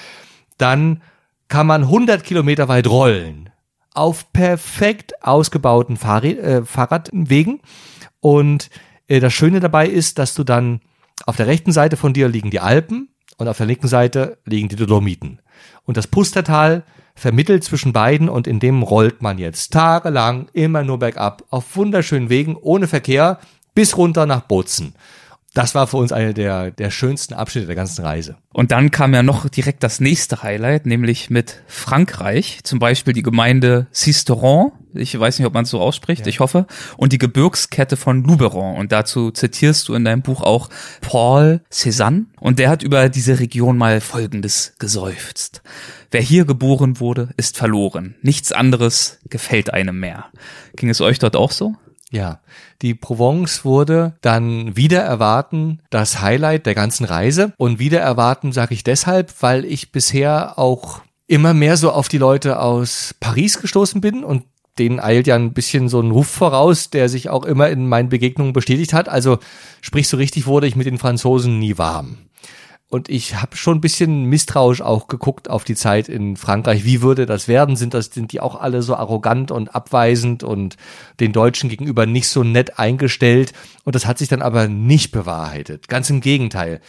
[0.59, 1.03] dann
[1.49, 3.51] kann man 100 Kilometer weit rollen.
[3.93, 7.61] Auf perfekt ausgebauten Fahrrad, äh, Fahrradwegen.
[8.21, 8.71] Und
[9.09, 10.81] äh, das Schöne dabei ist, dass du dann
[11.27, 14.69] auf der rechten Seite von dir liegen die Alpen und auf der linken Seite liegen
[14.69, 15.41] die Dolomiten.
[15.85, 16.83] Und das Pustertal
[17.15, 22.31] vermittelt zwischen beiden und in dem rollt man jetzt tagelang immer nur bergab auf wunderschönen
[22.31, 23.39] Wegen ohne Verkehr
[23.75, 24.95] bis runter nach Bozen.
[25.53, 28.37] Das war für uns eine der, der schönsten Abschnitte der ganzen Reise.
[28.53, 33.23] Und dann kam ja noch direkt das nächste Highlight, nämlich mit Frankreich, zum Beispiel die
[33.23, 36.27] Gemeinde Sisteron, ich weiß nicht, ob man es so ausspricht, ja.
[36.29, 38.77] ich hoffe, und die Gebirgskette von Luberon.
[38.77, 40.69] Und dazu zitierst du in deinem Buch auch
[41.01, 42.27] Paul Cézanne.
[42.41, 45.63] Und der hat über diese Region mal Folgendes geseufzt.
[46.11, 48.15] Wer hier geboren wurde, ist verloren.
[48.23, 50.27] Nichts anderes gefällt einem mehr.
[50.77, 51.75] Ging es euch dort auch so?
[52.11, 52.41] Ja,
[52.83, 57.53] die Provence wurde dann wieder erwarten das Highlight der ganzen Reise.
[57.57, 62.19] Und wieder erwarten sage ich deshalb, weil ich bisher auch immer mehr so auf die
[62.19, 64.43] Leute aus Paris gestoßen bin und
[64.81, 68.09] denen eilt ja ein bisschen so ein Ruf voraus, der sich auch immer in meinen
[68.09, 69.09] Begegnungen bestätigt hat.
[69.09, 69.39] Also
[69.81, 72.19] sprich so richtig wurde ich mit den Franzosen nie warm.
[72.91, 76.85] Und ich habe schon ein bisschen misstrauisch auch geguckt auf die Zeit in Frankreich.
[76.85, 77.77] Wie würde das werden?
[77.77, 80.77] Sind das sind die auch alle so arrogant und abweisend und
[81.21, 83.53] den Deutschen gegenüber nicht so nett eingestellt?
[83.85, 85.87] Und das hat sich dann aber nicht bewahrheitet.
[85.87, 86.81] Ganz im Gegenteil.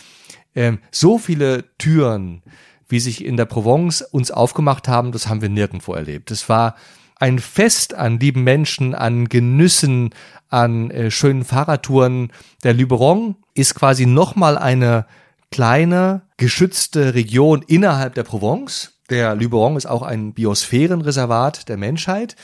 [0.55, 2.41] Ähm, so viele Türen,
[2.89, 6.31] wie sich in der Provence uns aufgemacht haben, das haben wir nirgendwo erlebt.
[6.31, 6.75] Es war
[7.17, 10.15] ein Fest an lieben Menschen, an Genüssen,
[10.49, 12.31] an äh, schönen Fahrradtouren.
[12.63, 15.05] Der Luberon ist quasi nochmal eine
[15.51, 18.93] kleine, geschützte Region innerhalb der Provence.
[19.09, 22.37] Der Luberon ist auch ein Biosphärenreservat der Menschheit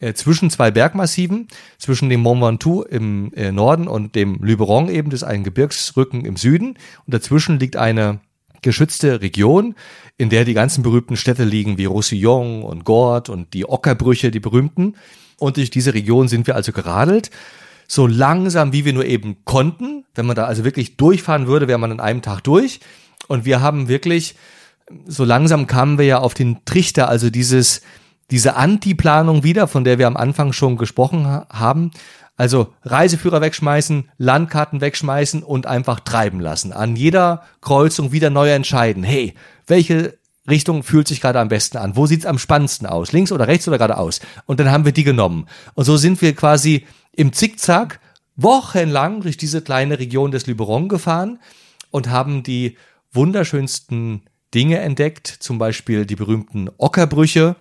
[0.00, 1.48] äh, zwischen zwei Bergmassiven,
[1.78, 6.24] zwischen dem Mont Ventoux im äh, Norden und dem Luberon eben, das ist ein Gebirgsrücken
[6.24, 6.76] im Süden.
[7.06, 8.20] Und dazwischen liegt eine
[8.60, 9.76] geschützte Region,
[10.16, 14.40] in der die ganzen berühmten Städte liegen, wie Roussillon und Gordes und die Ockerbrüche, die
[14.40, 14.96] berühmten.
[15.38, 17.30] Und durch diese Region sind wir also geradelt
[17.88, 20.04] so langsam, wie wir nur eben konnten.
[20.14, 22.80] Wenn man da also wirklich durchfahren würde, wäre man in einem Tag durch.
[23.26, 24.36] Und wir haben wirklich,
[25.06, 27.80] so langsam kamen wir ja auf den Trichter, also dieses,
[28.30, 31.90] diese Antiplanung wieder, von der wir am Anfang schon gesprochen haben.
[32.36, 36.72] Also Reiseführer wegschmeißen, Landkarten wegschmeißen und einfach treiben lassen.
[36.72, 39.02] An jeder Kreuzung wieder neu entscheiden.
[39.02, 39.34] Hey,
[39.66, 40.18] welche
[40.48, 41.96] Richtung fühlt sich gerade am besten an?
[41.96, 43.12] Wo sieht's am spannendsten aus?
[43.12, 44.20] Links oder rechts oder geradeaus?
[44.46, 45.46] Und dann haben wir die genommen.
[45.74, 48.00] Und so sind wir quasi im Zickzack
[48.36, 51.38] wochenlang durch diese kleine Region des Luberon gefahren
[51.90, 52.76] und haben die
[53.12, 54.22] wunderschönsten
[54.54, 57.56] Dinge entdeckt, zum Beispiel die berühmten Ockerbrüche,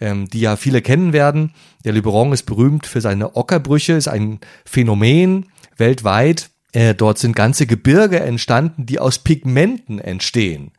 [0.00, 1.52] ähm, die ja viele kennen werden.
[1.84, 6.50] Der Luberon ist berühmt für seine Ockerbrüche, ist ein Phänomen weltweit.
[6.72, 10.72] Äh, dort sind ganze Gebirge entstanden, die aus Pigmenten entstehen.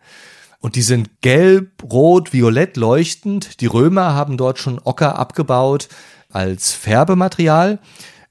[0.59, 3.61] Und die sind gelb, rot, violett leuchtend.
[3.61, 5.89] Die Römer haben dort schon Ocker abgebaut
[6.31, 7.79] als Färbematerial.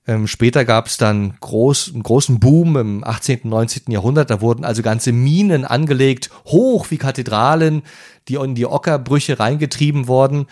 [0.07, 3.91] Ähm, später gab es dann groß, einen großen Boom im 18., 19.
[3.91, 4.31] Jahrhundert.
[4.31, 7.83] Da wurden also ganze Minen angelegt, hoch wie Kathedralen,
[8.29, 10.47] die in die Ockerbrüche reingetrieben worden.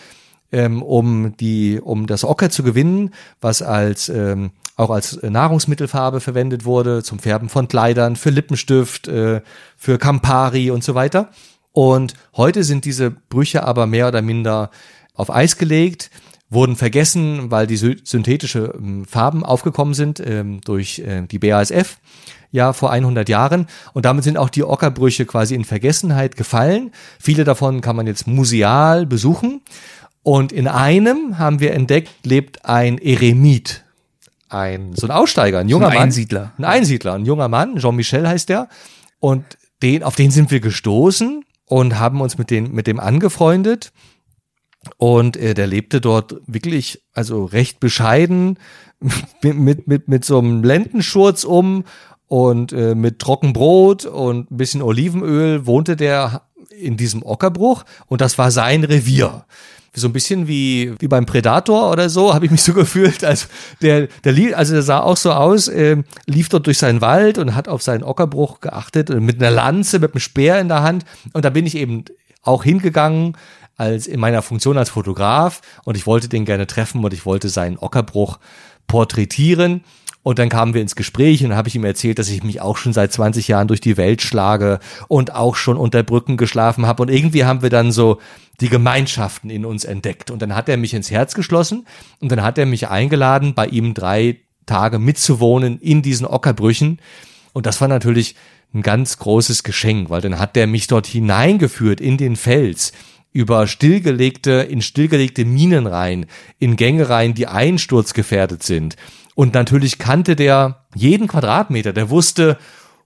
[0.52, 6.64] ähm, um die, um das Ocker zu gewinnen, was als ähm, auch als Nahrungsmittelfarbe verwendet
[6.64, 9.40] wurde, zum Färben von Kleidern, für Lippenstift, äh,
[9.76, 11.30] für Campari und so weiter.
[11.72, 14.70] Und heute sind diese Brüche aber mehr oder minder
[15.14, 16.10] auf Eis gelegt,
[16.50, 21.98] wurden vergessen, weil die synthetische ähm, Farben aufgekommen sind ähm, durch äh, die BASF
[22.50, 26.92] ja vor 100 Jahren und damit sind auch die Ockerbrüche quasi in Vergessenheit gefallen.
[27.18, 29.62] Viele davon kann man jetzt museal besuchen
[30.22, 33.84] und in einem haben wir entdeckt, lebt ein Eremit.
[34.50, 36.02] Ein, so ein Aussteiger, ein junger ein Mann.
[36.04, 36.52] Einsiedler.
[36.58, 38.68] Ein Einsiedler, ein junger Mann, Jean-Michel heißt der.
[39.18, 39.44] Und
[39.82, 43.92] den, auf den sind wir gestoßen und haben uns mit, den, mit dem angefreundet.
[44.96, 48.58] Und äh, der lebte dort wirklich, also recht bescheiden,
[49.42, 51.84] mit, mit, mit, mit so einem Lendenschurz um
[52.26, 58.38] und äh, mit Trockenbrot und ein bisschen Olivenöl wohnte der in diesem Ockerbruch und das
[58.38, 59.44] war sein Revier
[59.94, 63.24] so ein bisschen wie, wie beim Predator oder so, habe ich mich so gefühlt.
[63.24, 63.46] Also
[63.82, 67.38] der, der lief, also der sah auch so aus, äh, lief dort durch seinen Wald
[67.38, 71.04] und hat auf seinen Ockerbruch geachtet mit einer Lanze, mit einem Speer in der Hand.
[71.32, 72.04] Und da bin ich eben
[72.42, 73.36] auch hingegangen
[73.76, 77.48] als in meiner Funktion als Fotograf und ich wollte den gerne treffen und ich wollte
[77.48, 78.38] seinen Ockerbruch
[78.86, 79.82] porträtieren.
[80.22, 82.60] Und dann kamen wir ins Gespräch und dann habe ich ihm erzählt, dass ich mich
[82.60, 86.86] auch schon seit 20 Jahren durch die Welt schlage und auch schon unter Brücken geschlafen
[86.86, 87.02] habe.
[87.02, 88.20] Und irgendwie haben wir dann so
[88.60, 90.30] die Gemeinschaften in uns entdeckt.
[90.30, 91.86] Und dann hat er mich ins Herz geschlossen
[92.20, 97.00] und dann hat er mich eingeladen, bei ihm drei Tage mitzuwohnen in diesen Ockerbrüchen.
[97.52, 98.36] Und das war natürlich
[98.72, 102.92] ein ganz großes Geschenk, weil dann hat er mich dort hineingeführt in den Fels
[103.32, 106.26] über stillgelegte, in stillgelegte Minen rein,
[106.58, 108.96] in Gänge rein, die einsturzgefährdet sind.
[109.34, 112.58] Und natürlich kannte der jeden Quadratmeter, der wusste,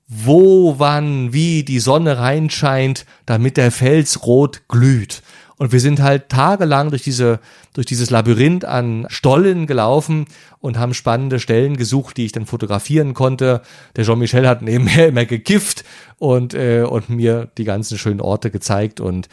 [0.08, 5.22] wo, wann, wie die Sonne reinscheint, damit der Fels rot glüht.
[5.58, 7.40] Und wir sind halt tagelang durch diese,
[7.72, 10.26] durch dieses Labyrinth an Stollen gelaufen
[10.60, 13.62] und haben spannende Stellen gesucht, die ich dann fotografieren konnte.
[13.96, 15.84] Der Jean-Michel hat nebenher immer gekifft
[16.18, 19.28] und, äh, und mir die ganzen schönen Orte gezeigt und,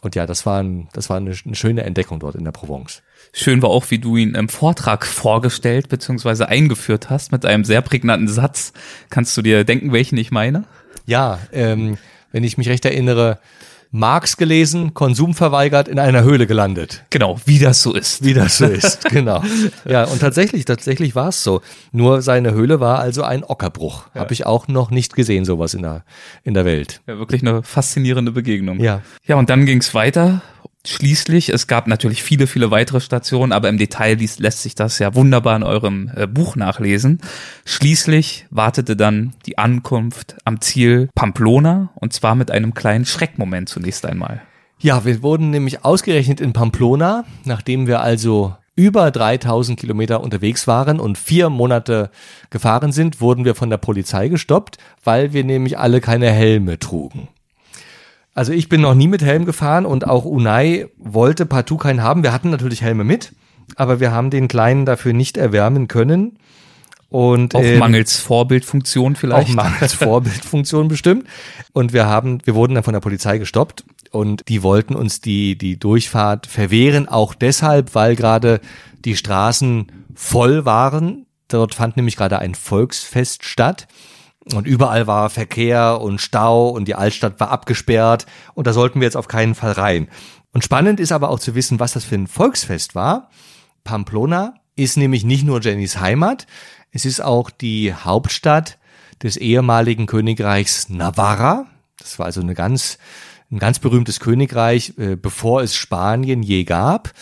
[0.00, 3.02] und ja, das war, ein, das war eine, eine schöne Entdeckung dort in der Provence.
[3.32, 6.44] Schön war auch, wie du ihn im Vortrag vorgestellt bzw.
[6.44, 8.72] eingeführt hast mit einem sehr prägnanten Satz.
[9.10, 10.64] Kannst du dir denken, welchen ich meine?
[11.06, 11.98] Ja, ähm,
[12.32, 13.38] wenn ich mich recht erinnere,
[13.90, 17.04] Marx gelesen, Konsum verweigert, in einer Höhle gelandet.
[17.08, 18.22] Genau, wie das so ist.
[18.22, 19.42] Wie das so ist, genau.
[19.86, 21.62] Ja, und tatsächlich, tatsächlich war es so.
[21.90, 24.04] Nur seine Höhle war also ein Ockerbruch.
[24.14, 24.20] Ja.
[24.20, 26.04] Habe ich auch noch nicht gesehen, sowas in der,
[26.44, 27.00] in der Welt.
[27.06, 28.78] Ja, wirklich eine faszinierende Begegnung.
[28.78, 29.00] Ja.
[29.26, 30.42] Ja, und dann ging's weiter
[30.88, 35.14] Schließlich, es gab natürlich viele, viele weitere Stationen, aber im Detail lässt sich das ja
[35.14, 37.20] wunderbar in eurem äh, Buch nachlesen.
[37.66, 44.06] Schließlich wartete dann die Ankunft am Ziel Pamplona und zwar mit einem kleinen Schreckmoment zunächst
[44.06, 44.40] einmal.
[44.78, 51.00] Ja, wir wurden nämlich ausgerechnet in Pamplona, nachdem wir also über 3000 Kilometer unterwegs waren
[51.00, 52.10] und vier Monate
[52.48, 57.28] gefahren sind, wurden wir von der Polizei gestoppt, weil wir nämlich alle keine Helme trugen.
[58.34, 62.22] Also ich bin noch nie mit Helm gefahren und auch Unai wollte partout keinen haben.
[62.22, 63.32] Wir hatten natürlich Helme mit,
[63.76, 66.38] aber wir haben den Kleinen dafür nicht erwärmen können.
[67.10, 69.50] Und, auch ähm, mangels Vorbildfunktion vielleicht.
[69.50, 71.26] Auch mangels Vorbildfunktion bestimmt.
[71.72, 75.56] Und wir haben, wir wurden dann von der Polizei gestoppt und die wollten uns die,
[75.56, 78.60] die Durchfahrt verwehren, auch deshalb, weil gerade
[79.04, 81.26] die Straßen voll waren.
[81.48, 83.88] Dort fand nämlich gerade ein Volksfest statt.
[84.54, 89.06] Und überall war Verkehr und Stau und die Altstadt war abgesperrt und da sollten wir
[89.06, 90.08] jetzt auf keinen Fall rein.
[90.52, 93.30] Und spannend ist aber auch zu wissen, was das für ein Volksfest war.
[93.84, 96.46] Pamplona ist nämlich nicht nur Jennys Heimat,
[96.90, 98.78] es ist auch die Hauptstadt
[99.22, 101.66] des ehemaligen Königreichs Navarra.
[101.98, 102.98] Das war also eine ganz,
[103.50, 107.12] ein ganz berühmtes Königreich, äh, bevor es Spanien je gab.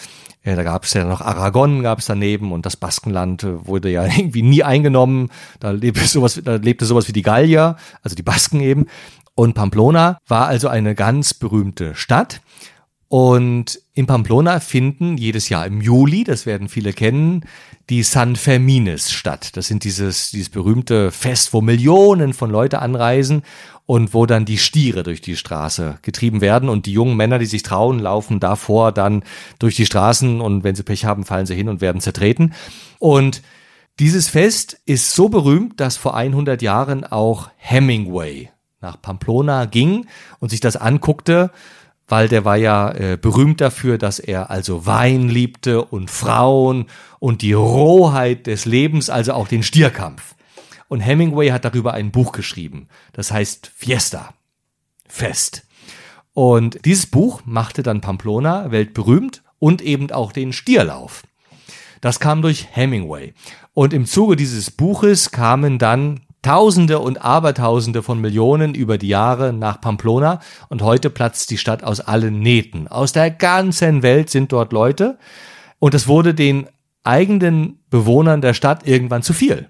[0.47, 3.90] Ja, da gab es ja noch Aragon, gab es daneben und das Baskenland äh, wurde
[3.90, 5.30] ja irgendwie nie eingenommen.
[5.59, 8.86] Da lebte sowas, da lebte sowas wie die Gallier, also die Basken eben.
[9.34, 12.40] Und Pamplona war also eine ganz berühmte Stadt.
[13.09, 17.47] Und in Pamplona finden jedes Jahr im Juli, das werden viele kennen,
[17.88, 19.57] die San Fermines statt.
[19.57, 23.42] Das sind dieses, dieses berühmte Fest, wo Millionen von Leute anreisen
[23.86, 27.47] und wo dann die Stiere durch die Straße getrieben werden und die jungen Männer, die
[27.47, 29.24] sich trauen, laufen davor dann
[29.59, 32.53] durch die Straßen und wenn sie Pech haben, fallen sie hin und werden zertreten.
[32.99, 33.40] Und
[33.99, 38.51] dieses Fest ist so berühmt, dass vor 100 Jahren auch Hemingway
[38.82, 40.07] nach Pamplona ging
[40.38, 41.51] und sich das anguckte,
[42.09, 46.87] weil der war ja äh, berühmt dafür, dass er also Wein liebte und Frauen
[47.19, 50.35] und die Rohheit des Lebens, also auch den Stierkampf.
[50.89, 52.89] Und Hemingway hat darüber ein Buch geschrieben.
[53.13, 54.35] Das heißt Fiesta.
[55.09, 55.67] Fest.
[56.33, 61.23] Und dieses Buch machte dann Pamplona weltberühmt und eben auch den Stierlauf.
[62.01, 63.33] Das kam durch Hemingway.
[63.73, 69.53] Und im Zuge dieses Buches kamen dann Tausende und Abertausende von Millionen über die Jahre
[69.53, 72.89] nach Pamplona und heute platzt die Stadt aus allen Nähten.
[72.89, 75.18] Aus der ganzen Welt sind dort Leute
[75.78, 76.68] und es wurde den
[77.03, 79.68] eigenen Bewohnern der Stadt irgendwann zu viel.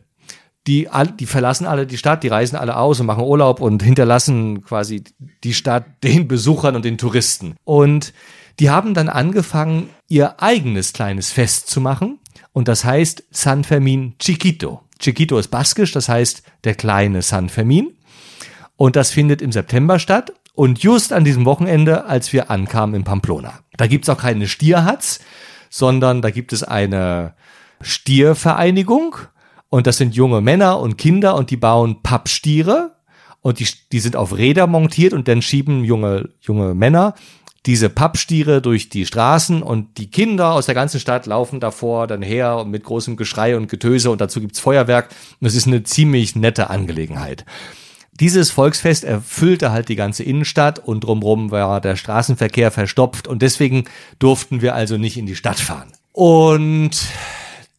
[0.67, 0.89] Die,
[1.21, 5.05] die verlassen alle die Stadt, die reisen alle aus und machen Urlaub und hinterlassen quasi
[5.45, 7.55] die Stadt den Besuchern und den Touristen.
[7.65, 8.13] Und
[8.59, 12.19] die haben dann angefangen, ihr eigenes kleines Fest zu machen.
[12.53, 14.86] Und das heißt San Fermin Chiquito.
[14.99, 17.93] Chiquito ist baskisch, das heißt der kleine San Fermin.
[18.77, 20.33] Und das findet im September statt.
[20.55, 23.61] Und just an diesem Wochenende, als wir ankamen in Pamplona.
[23.77, 25.21] Da gibt's auch keine Stierhatz,
[25.69, 27.35] sondern da gibt es eine
[27.83, 29.17] Stiervereinigung.
[29.69, 32.97] Und das sind junge Männer und Kinder und die bauen Pappstiere.
[33.43, 37.15] Und die, die sind auf Räder montiert und dann schieben junge, junge Männer
[37.67, 42.23] diese Pappstiere durch die Straßen und die Kinder aus der ganzen Stadt laufen davor dann
[42.23, 45.09] her mit großem Geschrei und Getöse und dazu gibt's Feuerwerk
[45.41, 47.45] und es ist eine ziemlich nette Angelegenheit.
[48.19, 53.85] Dieses Volksfest erfüllte halt die ganze Innenstadt und drumherum war der Straßenverkehr verstopft und deswegen
[54.19, 55.93] durften wir also nicht in die Stadt fahren.
[56.13, 56.97] Und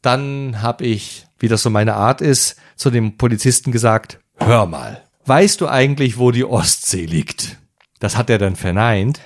[0.04, 5.02] dann habe ich, wie das so meine Art ist, zu dem Polizisten gesagt, hör mal,
[5.26, 7.58] weißt du eigentlich, wo die Ostsee liegt?
[8.00, 9.20] Das hat er dann verneint.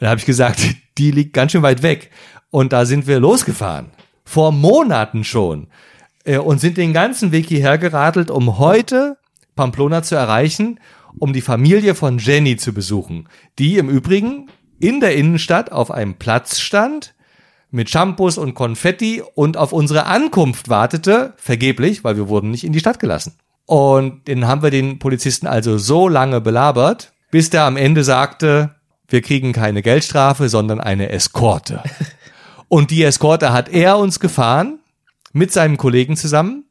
[0.00, 0.60] Und da habe ich gesagt,
[0.98, 2.10] die liegt ganz schön weit weg.
[2.50, 3.90] Und da sind wir losgefahren.
[4.24, 5.68] Vor Monaten schon.
[6.24, 9.18] Äh, und sind den ganzen Weg hierher geradelt, um heute
[9.56, 10.78] Pamplona zu erreichen,
[11.18, 13.28] um die Familie von Jenny zu besuchen,
[13.58, 17.14] die im Übrigen in der Innenstadt auf einem Platz stand,
[17.70, 22.72] mit Shampoos und Konfetti und auf unsere Ankunft wartete, vergeblich, weil wir wurden nicht in
[22.72, 23.34] die Stadt gelassen.
[23.66, 28.76] Und dann haben wir den Polizisten also so lange belabert, bis der am Ende sagte,
[29.08, 31.82] wir kriegen keine Geldstrafe, sondern eine Eskorte.
[32.68, 34.78] Und die Eskorte hat er uns gefahren,
[35.32, 36.64] mit seinem Kollegen zusammen,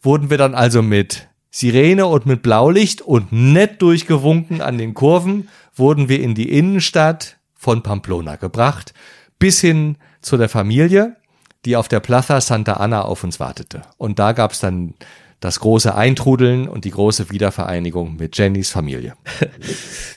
[0.00, 5.48] wurden wir dann also mit Sirene und mit Blaulicht und nett durchgewunken an den Kurven,
[5.74, 8.94] wurden wir in die Innenstadt von Pamplona gebracht,
[9.38, 11.16] bis hin zu der Familie,
[11.64, 13.82] die auf der Plaza Santa Ana auf uns wartete.
[13.98, 14.94] Und da gab's dann
[15.42, 19.14] das große Eintrudeln und die große Wiedervereinigung mit Jennys Familie.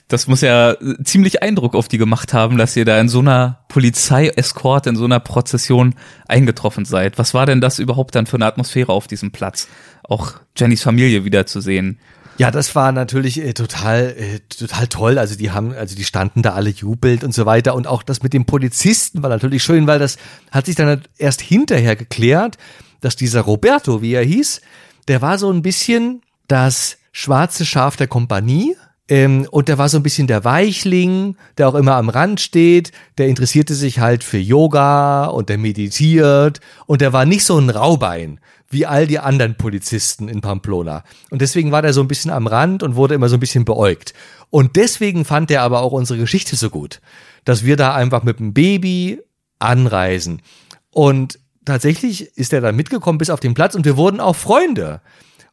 [0.08, 3.64] Das muss ja ziemlich Eindruck auf die gemacht haben, dass ihr da in so einer
[3.66, 5.96] Polizeieskort, in so einer Prozession
[6.28, 7.18] eingetroffen seid.
[7.18, 9.66] Was war denn das überhaupt dann für eine Atmosphäre auf diesem Platz?
[10.04, 11.98] Auch Jennys Familie wiederzusehen.
[12.38, 15.18] Ja, das war natürlich äh, total, äh, total toll.
[15.18, 17.74] Also die haben, also die standen da alle jubelt und so weiter.
[17.74, 20.18] Und auch das mit dem Polizisten war natürlich schön, weil das
[20.52, 22.58] hat sich dann erst hinterher geklärt,
[23.00, 24.60] dass dieser Roberto, wie er hieß,
[25.08, 28.76] der war so ein bisschen das schwarze Schaf der Kompanie.
[29.08, 32.92] Ähm, und der war so ein bisschen der Weichling, der auch immer am Rand steht.
[33.18, 36.60] Der interessierte sich halt für Yoga und der meditiert.
[36.86, 41.04] Und der war nicht so ein Raubein wie all die anderen Polizisten in Pamplona.
[41.30, 43.64] Und deswegen war der so ein bisschen am Rand und wurde immer so ein bisschen
[43.64, 44.12] beäugt.
[44.50, 47.00] Und deswegen fand er aber auch unsere Geschichte so gut,
[47.44, 49.20] dass wir da einfach mit dem Baby
[49.58, 50.42] anreisen.
[50.90, 55.00] Und tatsächlich ist er dann mitgekommen bis auf den Platz und wir wurden auch Freunde.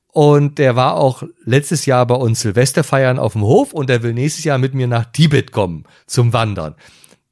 [0.07, 4.03] Und der war auch letztes Jahr bei uns Silvester feiern auf dem Hof und der
[4.03, 6.75] will nächstes Jahr mit mir nach Tibet kommen zum Wandern.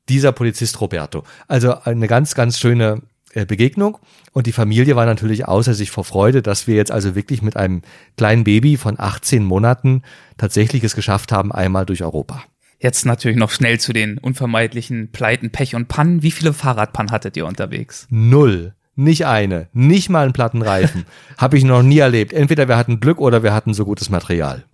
[0.10, 1.24] Dieser Polizist Roberto.
[1.48, 3.04] Also eine ganz, ganz schöne
[3.34, 4.00] äh, Begegnung.
[4.34, 7.56] Und die Familie war natürlich außer sich vor Freude, dass wir jetzt also wirklich mit
[7.56, 7.82] einem
[8.18, 10.02] kleinen Baby von 18 Monaten
[10.38, 12.44] tatsächlich es geschafft haben, einmal durch Europa.
[12.82, 16.24] Jetzt natürlich noch schnell zu den unvermeidlichen Pleiten, Pech und Pannen.
[16.24, 18.08] Wie viele Fahrradpannen hattet ihr unterwegs?
[18.10, 18.74] Null.
[18.96, 19.68] Nicht eine.
[19.72, 21.06] Nicht mal einen Plattenreifen.
[21.38, 22.34] Habe ich noch nie erlebt.
[22.34, 24.66] Entweder wir hatten Glück oder wir hatten so gutes Material.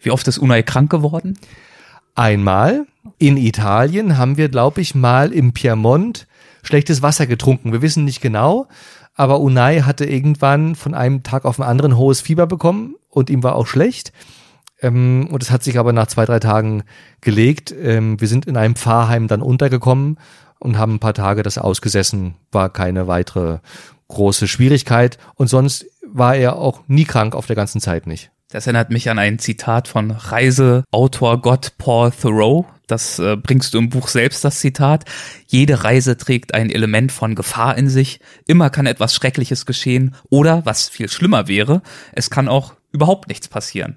[0.00, 1.38] Wie oft ist Unai krank geworden?
[2.14, 2.86] Einmal.
[3.18, 6.26] In Italien haben wir, glaube ich, mal im Piemont
[6.62, 7.72] schlechtes Wasser getrunken.
[7.72, 8.68] Wir wissen nicht genau,
[9.14, 13.42] aber Unai hatte irgendwann von einem Tag auf den anderen hohes Fieber bekommen und ihm
[13.42, 14.12] war auch schlecht.
[14.82, 16.84] Ähm, und es hat sich aber nach zwei, drei Tagen
[17.20, 17.74] gelegt.
[17.78, 20.18] Ähm, wir sind in einem Pfarrheim dann untergekommen
[20.58, 22.34] und haben ein paar Tage das ausgesessen.
[22.52, 23.58] War keine weitere
[24.08, 25.18] große Schwierigkeit.
[25.34, 28.30] Und sonst war er auch nie krank auf der ganzen Zeit nicht.
[28.50, 32.66] Das erinnert mich an ein Zitat von Reiseautor Gott Paul Thoreau.
[32.88, 35.04] Das äh, bringst du im Buch selbst, das Zitat.
[35.46, 38.18] Jede Reise trägt ein Element von Gefahr in sich.
[38.48, 40.16] Immer kann etwas Schreckliches geschehen.
[40.30, 43.96] Oder, was viel schlimmer wäre, es kann auch überhaupt nichts passieren.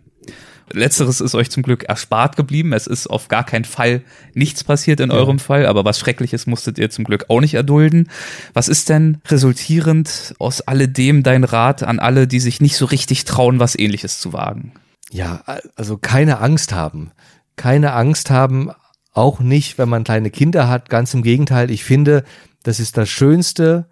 [0.71, 2.73] Letzteres ist euch zum Glück erspart geblieben.
[2.73, 4.03] Es ist auf gar keinen Fall
[4.33, 5.15] nichts passiert in ja.
[5.15, 8.09] eurem Fall, aber was Schreckliches musstet ihr zum Glück auch nicht erdulden.
[8.53, 13.25] Was ist denn resultierend aus alledem dein Rat an alle, die sich nicht so richtig
[13.25, 14.73] trauen, was ähnliches zu wagen?
[15.11, 15.43] Ja,
[15.75, 17.11] also keine Angst haben.
[17.55, 18.71] Keine Angst haben,
[19.13, 20.89] auch nicht, wenn man kleine Kinder hat.
[20.89, 22.23] Ganz im Gegenteil, ich finde,
[22.63, 23.87] Das ist das Schönste,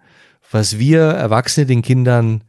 [0.50, 2.42] was wir Erwachsene den Kindern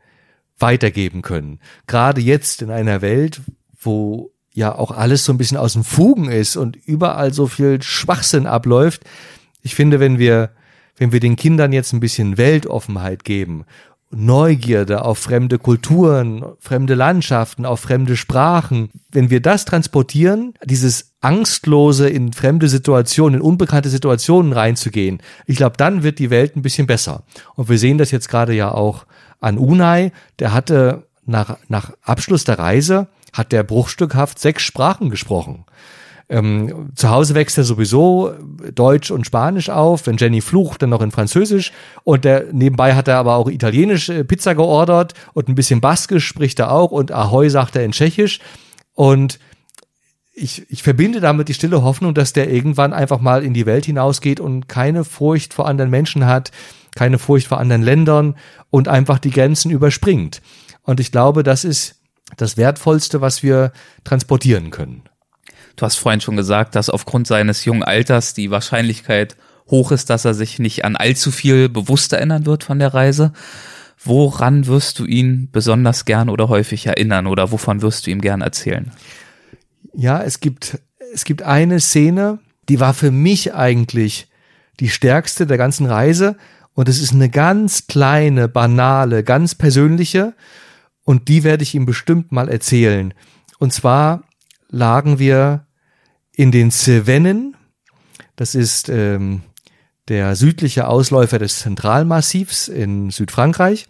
[0.57, 1.59] weitergeben können.
[1.85, 3.41] Gerade jetzt in einer Welt,
[3.85, 7.81] wo ja auch alles so ein bisschen aus dem Fugen ist und überall so viel
[7.81, 9.03] Schwachsinn abläuft.
[9.61, 10.51] Ich finde, wenn wir,
[10.97, 13.65] wenn wir den Kindern jetzt ein bisschen Weltoffenheit geben,
[14.15, 22.09] Neugierde auf fremde Kulturen, fremde Landschaften, auf fremde Sprachen, wenn wir das transportieren, dieses angstlose
[22.09, 26.85] in fremde Situationen, in unbekannte Situationen reinzugehen, ich glaube, dann wird die Welt ein bisschen
[26.85, 27.23] besser.
[27.55, 29.05] Und wir sehen das jetzt gerade ja auch
[29.39, 35.65] an Unai, der hatte nach, nach Abschluss der Reise, hat der bruchstückhaft sechs Sprachen gesprochen.
[36.29, 38.33] Ähm, zu Hause wächst er sowieso
[38.73, 40.07] Deutsch und Spanisch auf.
[40.07, 41.73] Wenn Jenny flucht, dann noch in Französisch.
[42.03, 46.25] Und der, nebenbei hat er aber auch Italienisch äh, Pizza geordert und ein bisschen Baskisch
[46.25, 48.39] spricht er auch und Ahoi sagt er in Tschechisch.
[48.93, 49.39] Und
[50.33, 53.85] ich, ich verbinde damit die stille Hoffnung, dass der irgendwann einfach mal in die Welt
[53.85, 56.51] hinausgeht und keine Furcht vor anderen Menschen hat,
[56.95, 58.35] keine Furcht vor anderen Ländern
[58.69, 60.41] und einfach die Grenzen überspringt.
[60.83, 62.02] Und ich glaube, das ist
[62.37, 63.71] das Wertvollste, was wir
[64.03, 65.03] transportieren können.
[65.75, 69.35] Du hast vorhin schon gesagt, dass aufgrund seines jungen Alters die Wahrscheinlichkeit
[69.69, 73.33] hoch ist, dass er sich nicht an allzu viel bewusst erinnern wird von der Reise.
[74.03, 78.41] Woran wirst du ihn besonders gern oder häufig erinnern oder wovon wirst du ihm gern
[78.41, 78.91] erzählen?
[79.93, 80.79] Ja, es gibt,
[81.13, 84.27] es gibt eine Szene, die war für mich eigentlich
[84.79, 86.35] die stärkste der ganzen Reise
[86.73, 90.33] und es ist eine ganz kleine, banale, ganz persönliche
[91.03, 93.13] und die werde ich ihm bestimmt mal erzählen.
[93.59, 94.23] Und zwar
[94.69, 95.65] lagen wir
[96.31, 97.55] in den Cevennen,
[98.35, 99.43] das ist ähm,
[100.07, 103.87] der südliche Ausläufer des Zentralmassivs in Südfrankreich.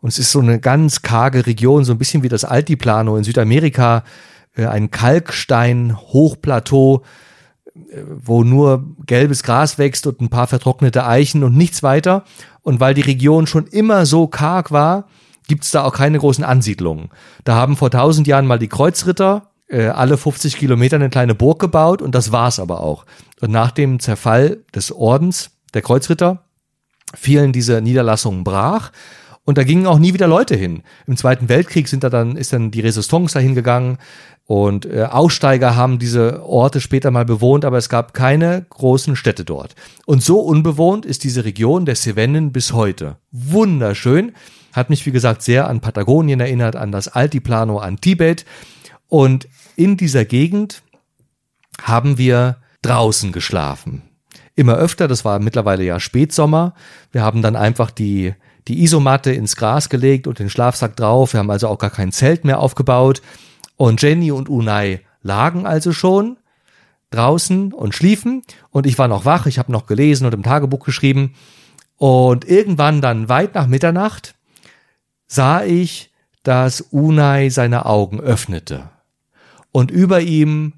[0.00, 3.24] Und es ist so eine ganz karge Region, so ein bisschen wie das Altiplano in
[3.24, 4.04] Südamerika,
[4.54, 7.02] äh, ein Kalkstein-Hochplateau,
[7.74, 12.24] äh, wo nur gelbes Gras wächst und ein paar vertrocknete Eichen und nichts weiter.
[12.62, 15.08] Und weil die Region schon immer so karg war,
[15.48, 17.10] gibt's da auch keine großen Ansiedlungen.
[17.44, 21.58] Da haben vor tausend Jahren mal die Kreuzritter äh, alle 50 Kilometer eine kleine Burg
[21.58, 23.04] gebaut und das war's aber auch.
[23.40, 26.44] Und nach dem Zerfall des Ordens der Kreuzritter
[27.14, 28.92] fielen diese Niederlassungen brach
[29.44, 30.82] und da gingen auch nie wieder Leute hin.
[31.06, 33.98] Im Zweiten Weltkrieg sind da dann, ist dann die Resistance dahin gegangen
[34.44, 39.44] und äh, Aussteiger haben diese Orte später mal bewohnt, aber es gab keine großen Städte
[39.44, 39.74] dort.
[40.06, 43.16] Und so unbewohnt ist diese Region der Cevennen bis heute.
[43.30, 44.32] Wunderschön.
[44.72, 48.44] Hat mich, wie gesagt, sehr an Patagonien erinnert, an das Altiplano, an Tibet.
[49.08, 50.82] Und in dieser Gegend
[51.82, 54.02] haben wir draußen geschlafen.
[54.54, 56.74] Immer öfter, das war mittlerweile ja Spätsommer.
[57.10, 58.34] Wir haben dann einfach die,
[58.68, 61.32] die Isomatte ins Gras gelegt und den Schlafsack drauf.
[61.32, 63.22] Wir haben also auch gar kein Zelt mehr aufgebaut.
[63.76, 66.36] Und Jenny und Unai lagen also schon
[67.10, 68.42] draußen und schliefen.
[68.70, 71.34] Und ich war noch wach, ich habe noch gelesen und im Tagebuch geschrieben.
[71.96, 74.34] Und irgendwann dann weit nach Mitternacht
[75.32, 76.10] sah ich,
[76.42, 78.90] dass Unai seine Augen öffnete
[79.70, 80.74] und über ihm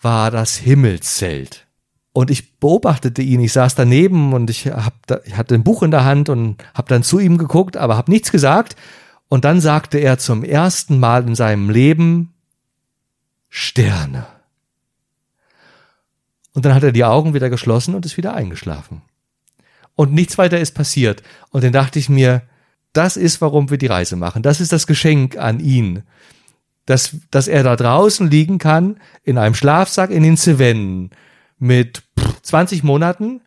[0.00, 1.66] war das Himmelszelt.
[2.12, 5.82] Und ich beobachtete ihn, ich saß daneben und ich, hab da, ich hatte ein Buch
[5.82, 8.76] in der Hand und habe dann zu ihm geguckt, aber habe nichts gesagt.
[9.28, 12.32] Und dann sagte er zum ersten Mal in seinem Leben
[13.50, 14.26] Sterne.
[16.54, 19.02] Und dann hat er die Augen wieder geschlossen und ist wieder eingeschlafen.
[19.94, 21.22] Und nichts weiter ist passiert.
[21.50, 22.42] Und dann dachte ich mir,
[22.92, 24.42] das ist, warum wir die Reise machen.
[24.42, 26.04] Das ist das Geschenk an ihn
[26.88, 31.10] dass, dass er da draußen liegen kann, in einem Schlafsack in den Cevennen
[31.58, 32.02] mit
[32.42, 33.42] 20 Monaten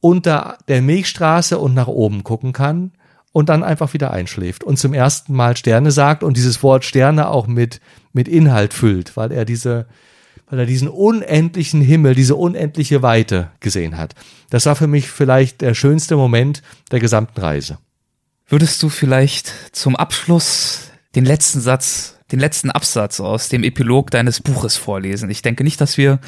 [0.00, 2.90] unter der Milchstraße und nach oben gucken kann
[3.30, 7.28] und dann einfach wieder einschläft und zum ersten Mal Sterne sagt und dieses Wort Sterne
[7.28, 7.80] auch mit,
[8.12, 9.86] mit Inhalt füllt, weil er diese,
[10.50, 14.16] weil er diesen unendlichen Himmel, diese unendliche Weite gesehen hat.
[14.50, 17.78] Das war für mich vielleicht der schönste Moment der gesamten Reise.
[18.48, 24.40] Würdest du vielleicht zum Abschluss den letzten Satz den letzten Absatz aus dem Epilog deines
[24.40, 25.30] Buches vorlesen.
[25.30, 26.18] Ich denke nicht, dass wir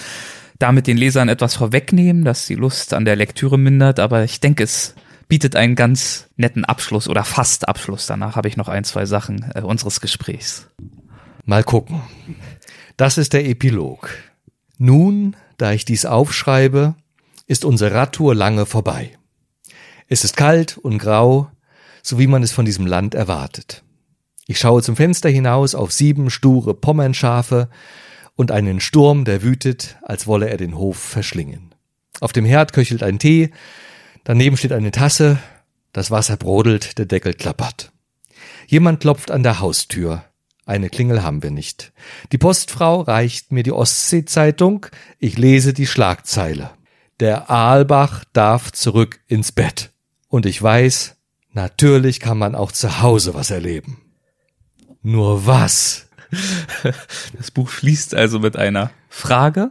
[0.59, 4.65] damit den Lesern etwas vorwegnehmen, dass die Lust an der Lektüre mindert, aber ich denke,
[4.65, 4.95] es
[5.29, 8.07] bietet einen ganz netten Abschluss oder fast Abschluss.
[8.07, 10.69] Danach habe ich noch ein, zwei Sachen äh, unseres Gesprächs.
[11.45, 12.01] Mal gucken.
[12.97, 14.11] Das ist der Epilog.
[14.79, 16.95] Nun, da ich dies aufschreibe,
[17.47, 19.13] ist unsere Radtour lange vorbei.
[20.09, 21.51] Es ist kalt und grau,
[22.09, 23.83] so wie man es von diesem Land erwartet.
[24.47, 27.69] Ich schaue zum Fenster hinaus auf sieben sture Pommernschafe
[28.35, 31.75] und einen Sturm, der wütet, als wolle er den Hof verschlingen.
[32.21, 33.51] Auf dem Herd köchelt ein Tee,
[34.25, 35.39] daneben steht eine Tasse,
[35.93, 37.93] das Wasser brodelt, der Deckel klappert.
[38.67, 40.25] Jemand klopft an der Haustür.
[40.65, 41.93] Eine Klingel haben wir nicht.
[42.33, 44.87] Die Postfrau reicht mir die Ostsee-Zeitung,
[45.19, 46.71] ich lese die Schlagzeile.
[47.21, 49.91] der Aalbach darf zurück ins Bett.
[50.29, 51.18] Und ich weiß,
[51.59, 54.01] natürlich kann man auch zu Hause was erleben.
[55.03, 56.07] Nur was?
[57.37, 59.71] Das Buch schließt also mit einer Frage.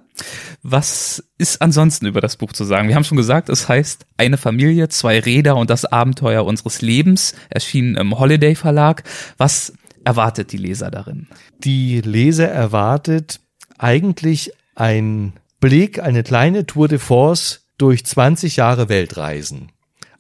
[0.63, 2.89] Was ist ansonsten über das Buch zu sagen?
[2.89, 7.35] Wir haben schon gesagt, es heißt Eine Familie, zwei Räder und das Abenteuer unseres Lebens,
[7.49, 9.03] erschienen im Holiday Verlag.
[9.37, 9.73] Was
[10.03, 11.27] erwartet die Leser darin?
[11.63, 13.39] Die Leser erwartet
[13.77, 19.71] eigentlich ein Blick, eine kleine Tour de Force durch 20 Jahre Weltreisen.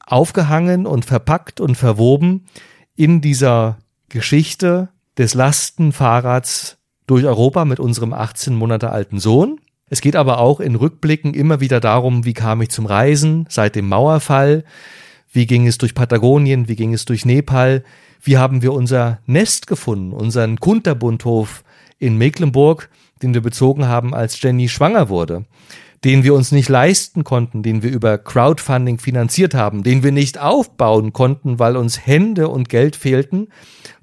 [0.07, 2.45] Aufgehangen und verpackt und verwoben
[2.95, 3.77] in dieser
[4.09, 9.59] Geschichte des Lastenfahrrads durch Europa mit unserem 18 Monate alten Sohn.
[9.89, 13.75] Es geht aber auch in Rückblicken immer wieder darum, wie kam ich zum Reisen seit
[13.75, 14.63] dem Mauerfall,
[15.31, 17.83] wie ging es durch Patagonien, wie ging es durch Nepal,
[18.21, 21.63] wie haben wir unser Nest gefunden, unseren Kunterbundhof
[21.99, 22.89] in Mecklenburg,
[23.21, 25.45] den wir bezogen haben, als Jenny schwanger wurde,
[26.03, 30.39] den wir uns nicht leisten konnten, den wir über Crowdfunding finanziert haben, den wir nicht
[30.39, 33.47] aufbauen konnten, weil uns Hände und Geld fehlten,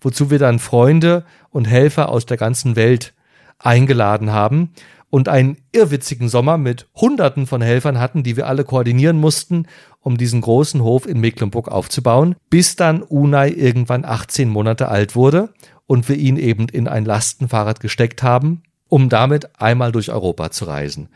[0.00, 3.14] wozu wir dann Freunde und Helfer aus der ganzen Welt
[3.58, 4.70] eingeladen haben
[5.10, 9.66] und einen irrwitzigen Sommer mit Hunderten von Helfern hatten, die wir alle koordinieren mussten,
[10.00, 15.50] um diesen großen Hof in Mecklenburg aufzubauen, bis dann Unai irgendwann 18 Monate alt wurde
[15.86, 20.64] und wir ihn eben in ein Lastenfahrrad gesteckt haben, um damit einmal durch Europa zu
[20.64, 21.08] reisen.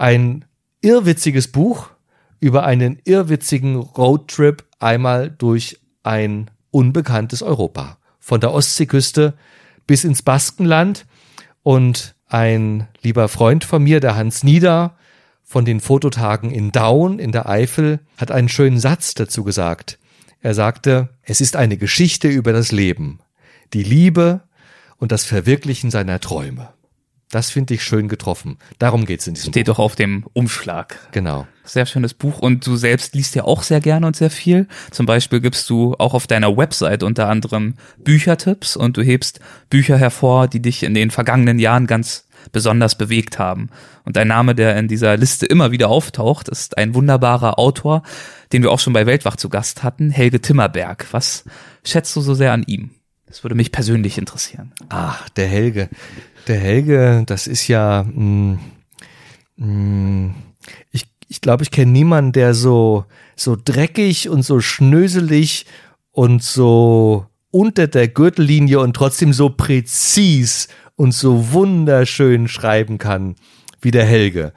[0.00, 0.46] Ein
[0.80, 1.90] irrwitziges Buch
[2.38, 7.98] über einen irrwitzigen Roadtrip einmal durch ein unbekanntes Europa.
[8.18, 9.34] Von der Ostseeküste
[9.86, 11.04] bis ins Baskenland
[11.62, 14.96] und ein lieber Freund von mir, der Hans Nieder,
[15.42, 19.98] von den Fototagen in Daun in der Eifel, hat einen schönen Satz dazu gesagt.
[20.40, 23.18] Er sagte, es ist eine Geschichte über das Leben,
[23.74, 24.44] die Liebe
[24.96, 26.72] und das Verwirklichen seiner Träume.
[27.30, 28.58] Das finde ich schön getroffen.
[28.78, 29.74] Darum geht's in diesem Steht Buch.
[29.74, 30.98] doch auf dem Umschlag.
[31.12, 31.46] Genau.
[31.64, 34.66] Sehr schönes Buch und du selbst liest ja auch sehr gerne und sehr viel.
[34.90, 39.96] Zum Beispiel gibst du auch auf deiner Website unter anderem Büchertipps und du hebst Bücher
[39.96, 43.68] hervor, die dich in den vergangenen Jahren ganz besonders bewegt haben.
[44.04, 48.02] Und ein Name, der in dieser Liste immer wieder auftaucht, ist ein wunderbarer Autor,
[48.52, 51.06] den wir auch schon bei Weltwach zu Gast hatten, Helge Timmerberg.
[51.12, 51.44] Was
[51.84, 52.90] schätzt du so sehr an ihm?
[53.26, 54.72] Das würde mich persönlich interessieren.
[54.88, 55.88] Ach, der Helge.
[56.46, 58.58] Der Helge, das ist ja, mh,
[59.56, 60.34] mh,
[60.90, 63.04] ich, ich glaube, ich kenne niemanden, der so,
[63.36, 65.66] so dreckig und so schnöselig
[66.12, 73.36] und so unter der Gürtellinie und trotzdem so präzis und so wunderschön schreiben kann
[73.80, 74.52] wie der Helge.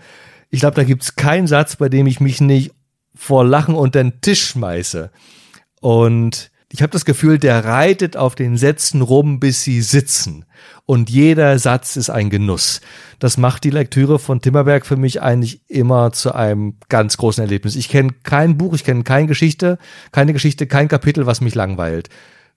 [0.50, 2.72] Ich glaube, da gibt's keinen Satz, bei dem ich mich nicht
[3.16, 5.12] vor Lachen unter den Tisch schmeiße.
[5.80, 10.46] Und ich habe das Gefühl, der reitet auf den Sätzen rum, bis sie sitzen.
[10.88, 12.82] Und jeder Satz ist ein Genuss.
[13.20, 17.76] Das macht die Lektüre von Timmerberg für mich eigentlich immer zu einem ganz großen Erlebnis.
[17.76, 19.78] Ich kenne kein Buch, ich kenne keine Geschichte,
[20.12, 22.10] keine Geschichte, kein Kapitel, was mich langweilt.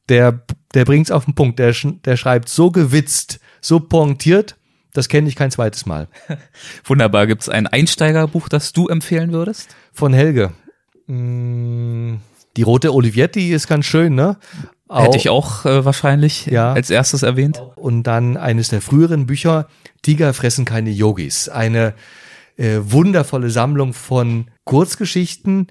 [0.09, 0.41] Der,
[0.73, 1.59] der bringt's auf den Punkt.
[1.59, 1.75] Der,
[2.07, 4.57] der schreibt so gewitzt, so pointiert,
[4.95, 6.09] das kenne ich kein zweites Mal.
[6.85, 7.27] Wunderbar.
[7.27, 9.77] Gibt es ein Einsteigerbuch, das du empfehlen würdest?
[9.93, 10.55] Von Helge.
[11.07, 12.14] Mm,
[12.57, 14.37] Die rote Olivetti ist ganz schön, ne?
[14.91, 16.73] Hätte ich auch äh, wahrscheinlich Ja.
[16.73, 17.61] als erstes erwähnt.
[17.75, 19.67] Und dann eines der früheren Bücher,
[20.03, 21.49] Tiger fressen keine Yogis.
[21.49, 21.95] Eine
[22.57, 25.67] äh, wundervolle Sammlung von Kurzgeschichten,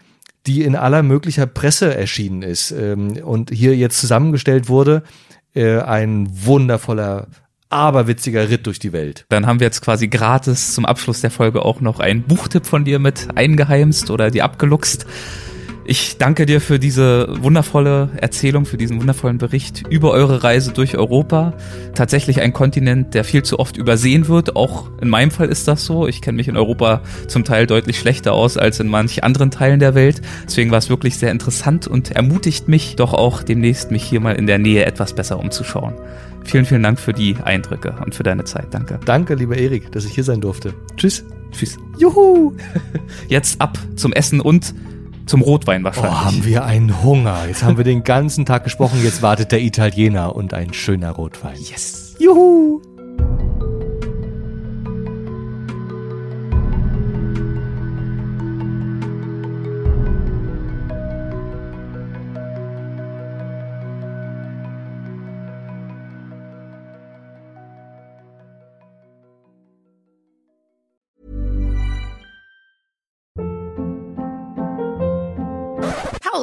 [0.45, 5.03] die in aller möglicher Presse erschienen ist ähm, und hier jetzt zusammengestellt wurde.
[5.55, 7.27] Äh, ein wundervoller,
[7.69, 9.25] aberwitziger Ritt durch die Welt.
[9.29, 12.83] Dann haben wir jetzt quasi gratis zum Abschluss der Folge auch noch einen Buchtipp von
[12.85, 15.05] dir mit eingeheimst oder dir abgeluchst.
[15.87, 20.97] Ich danke dir für diese wundervolle Erzählung, für diesen wundervollen Bericht über eure Reise durch
[20.97, 21.53] Europa.
[21.93, 24.55] Tatsächlich ein Kontinent, der viel zu oft übersehen wird.
[24.55, 26.07] Auch in meinem Fall ist das so.
[26.07, 29.79] Ich kenne mich in Europa zum Teil deutlich schlechter aus als in manch anderen Teilen
[29.79, 30.23] der Welt.
[30.45, 34.33] Deswegen war es wirklich sehr interessant und ermutigt mich doch auch demnächst mich hier mal
[34.33, 35.93] in der Nähe etwas besser umzuschauen.
[36.45, 38.67] Vielen, vielen Dank für die Eindrücke und für deine Zeit.
[38.71, 38.99] Danke.
[39.05, 40.73] Danke, lieber Erik, dass ich hier sein durfte.
[40.97, 41.23] Tschüss.
[41.51, 41.77] Tschüss.
[41.99, 42.53] Juhu!
[43.27, 44.73] Jetzt ab zum Essen und
[45.25, 46.11] zum Rotwein wahrscheinlich.
[46.11, 47.45] Oh, haben wir einen Hunger.
[47.47, 49.03] Jetzt haben wir den ganzen Tag gesprochen.
[49.03, 51.55] Jetzt wartet der Italiener und ein schöner Rotwein.
[51.57, 52.15] yes.
[52.19, 52.81] Juhu!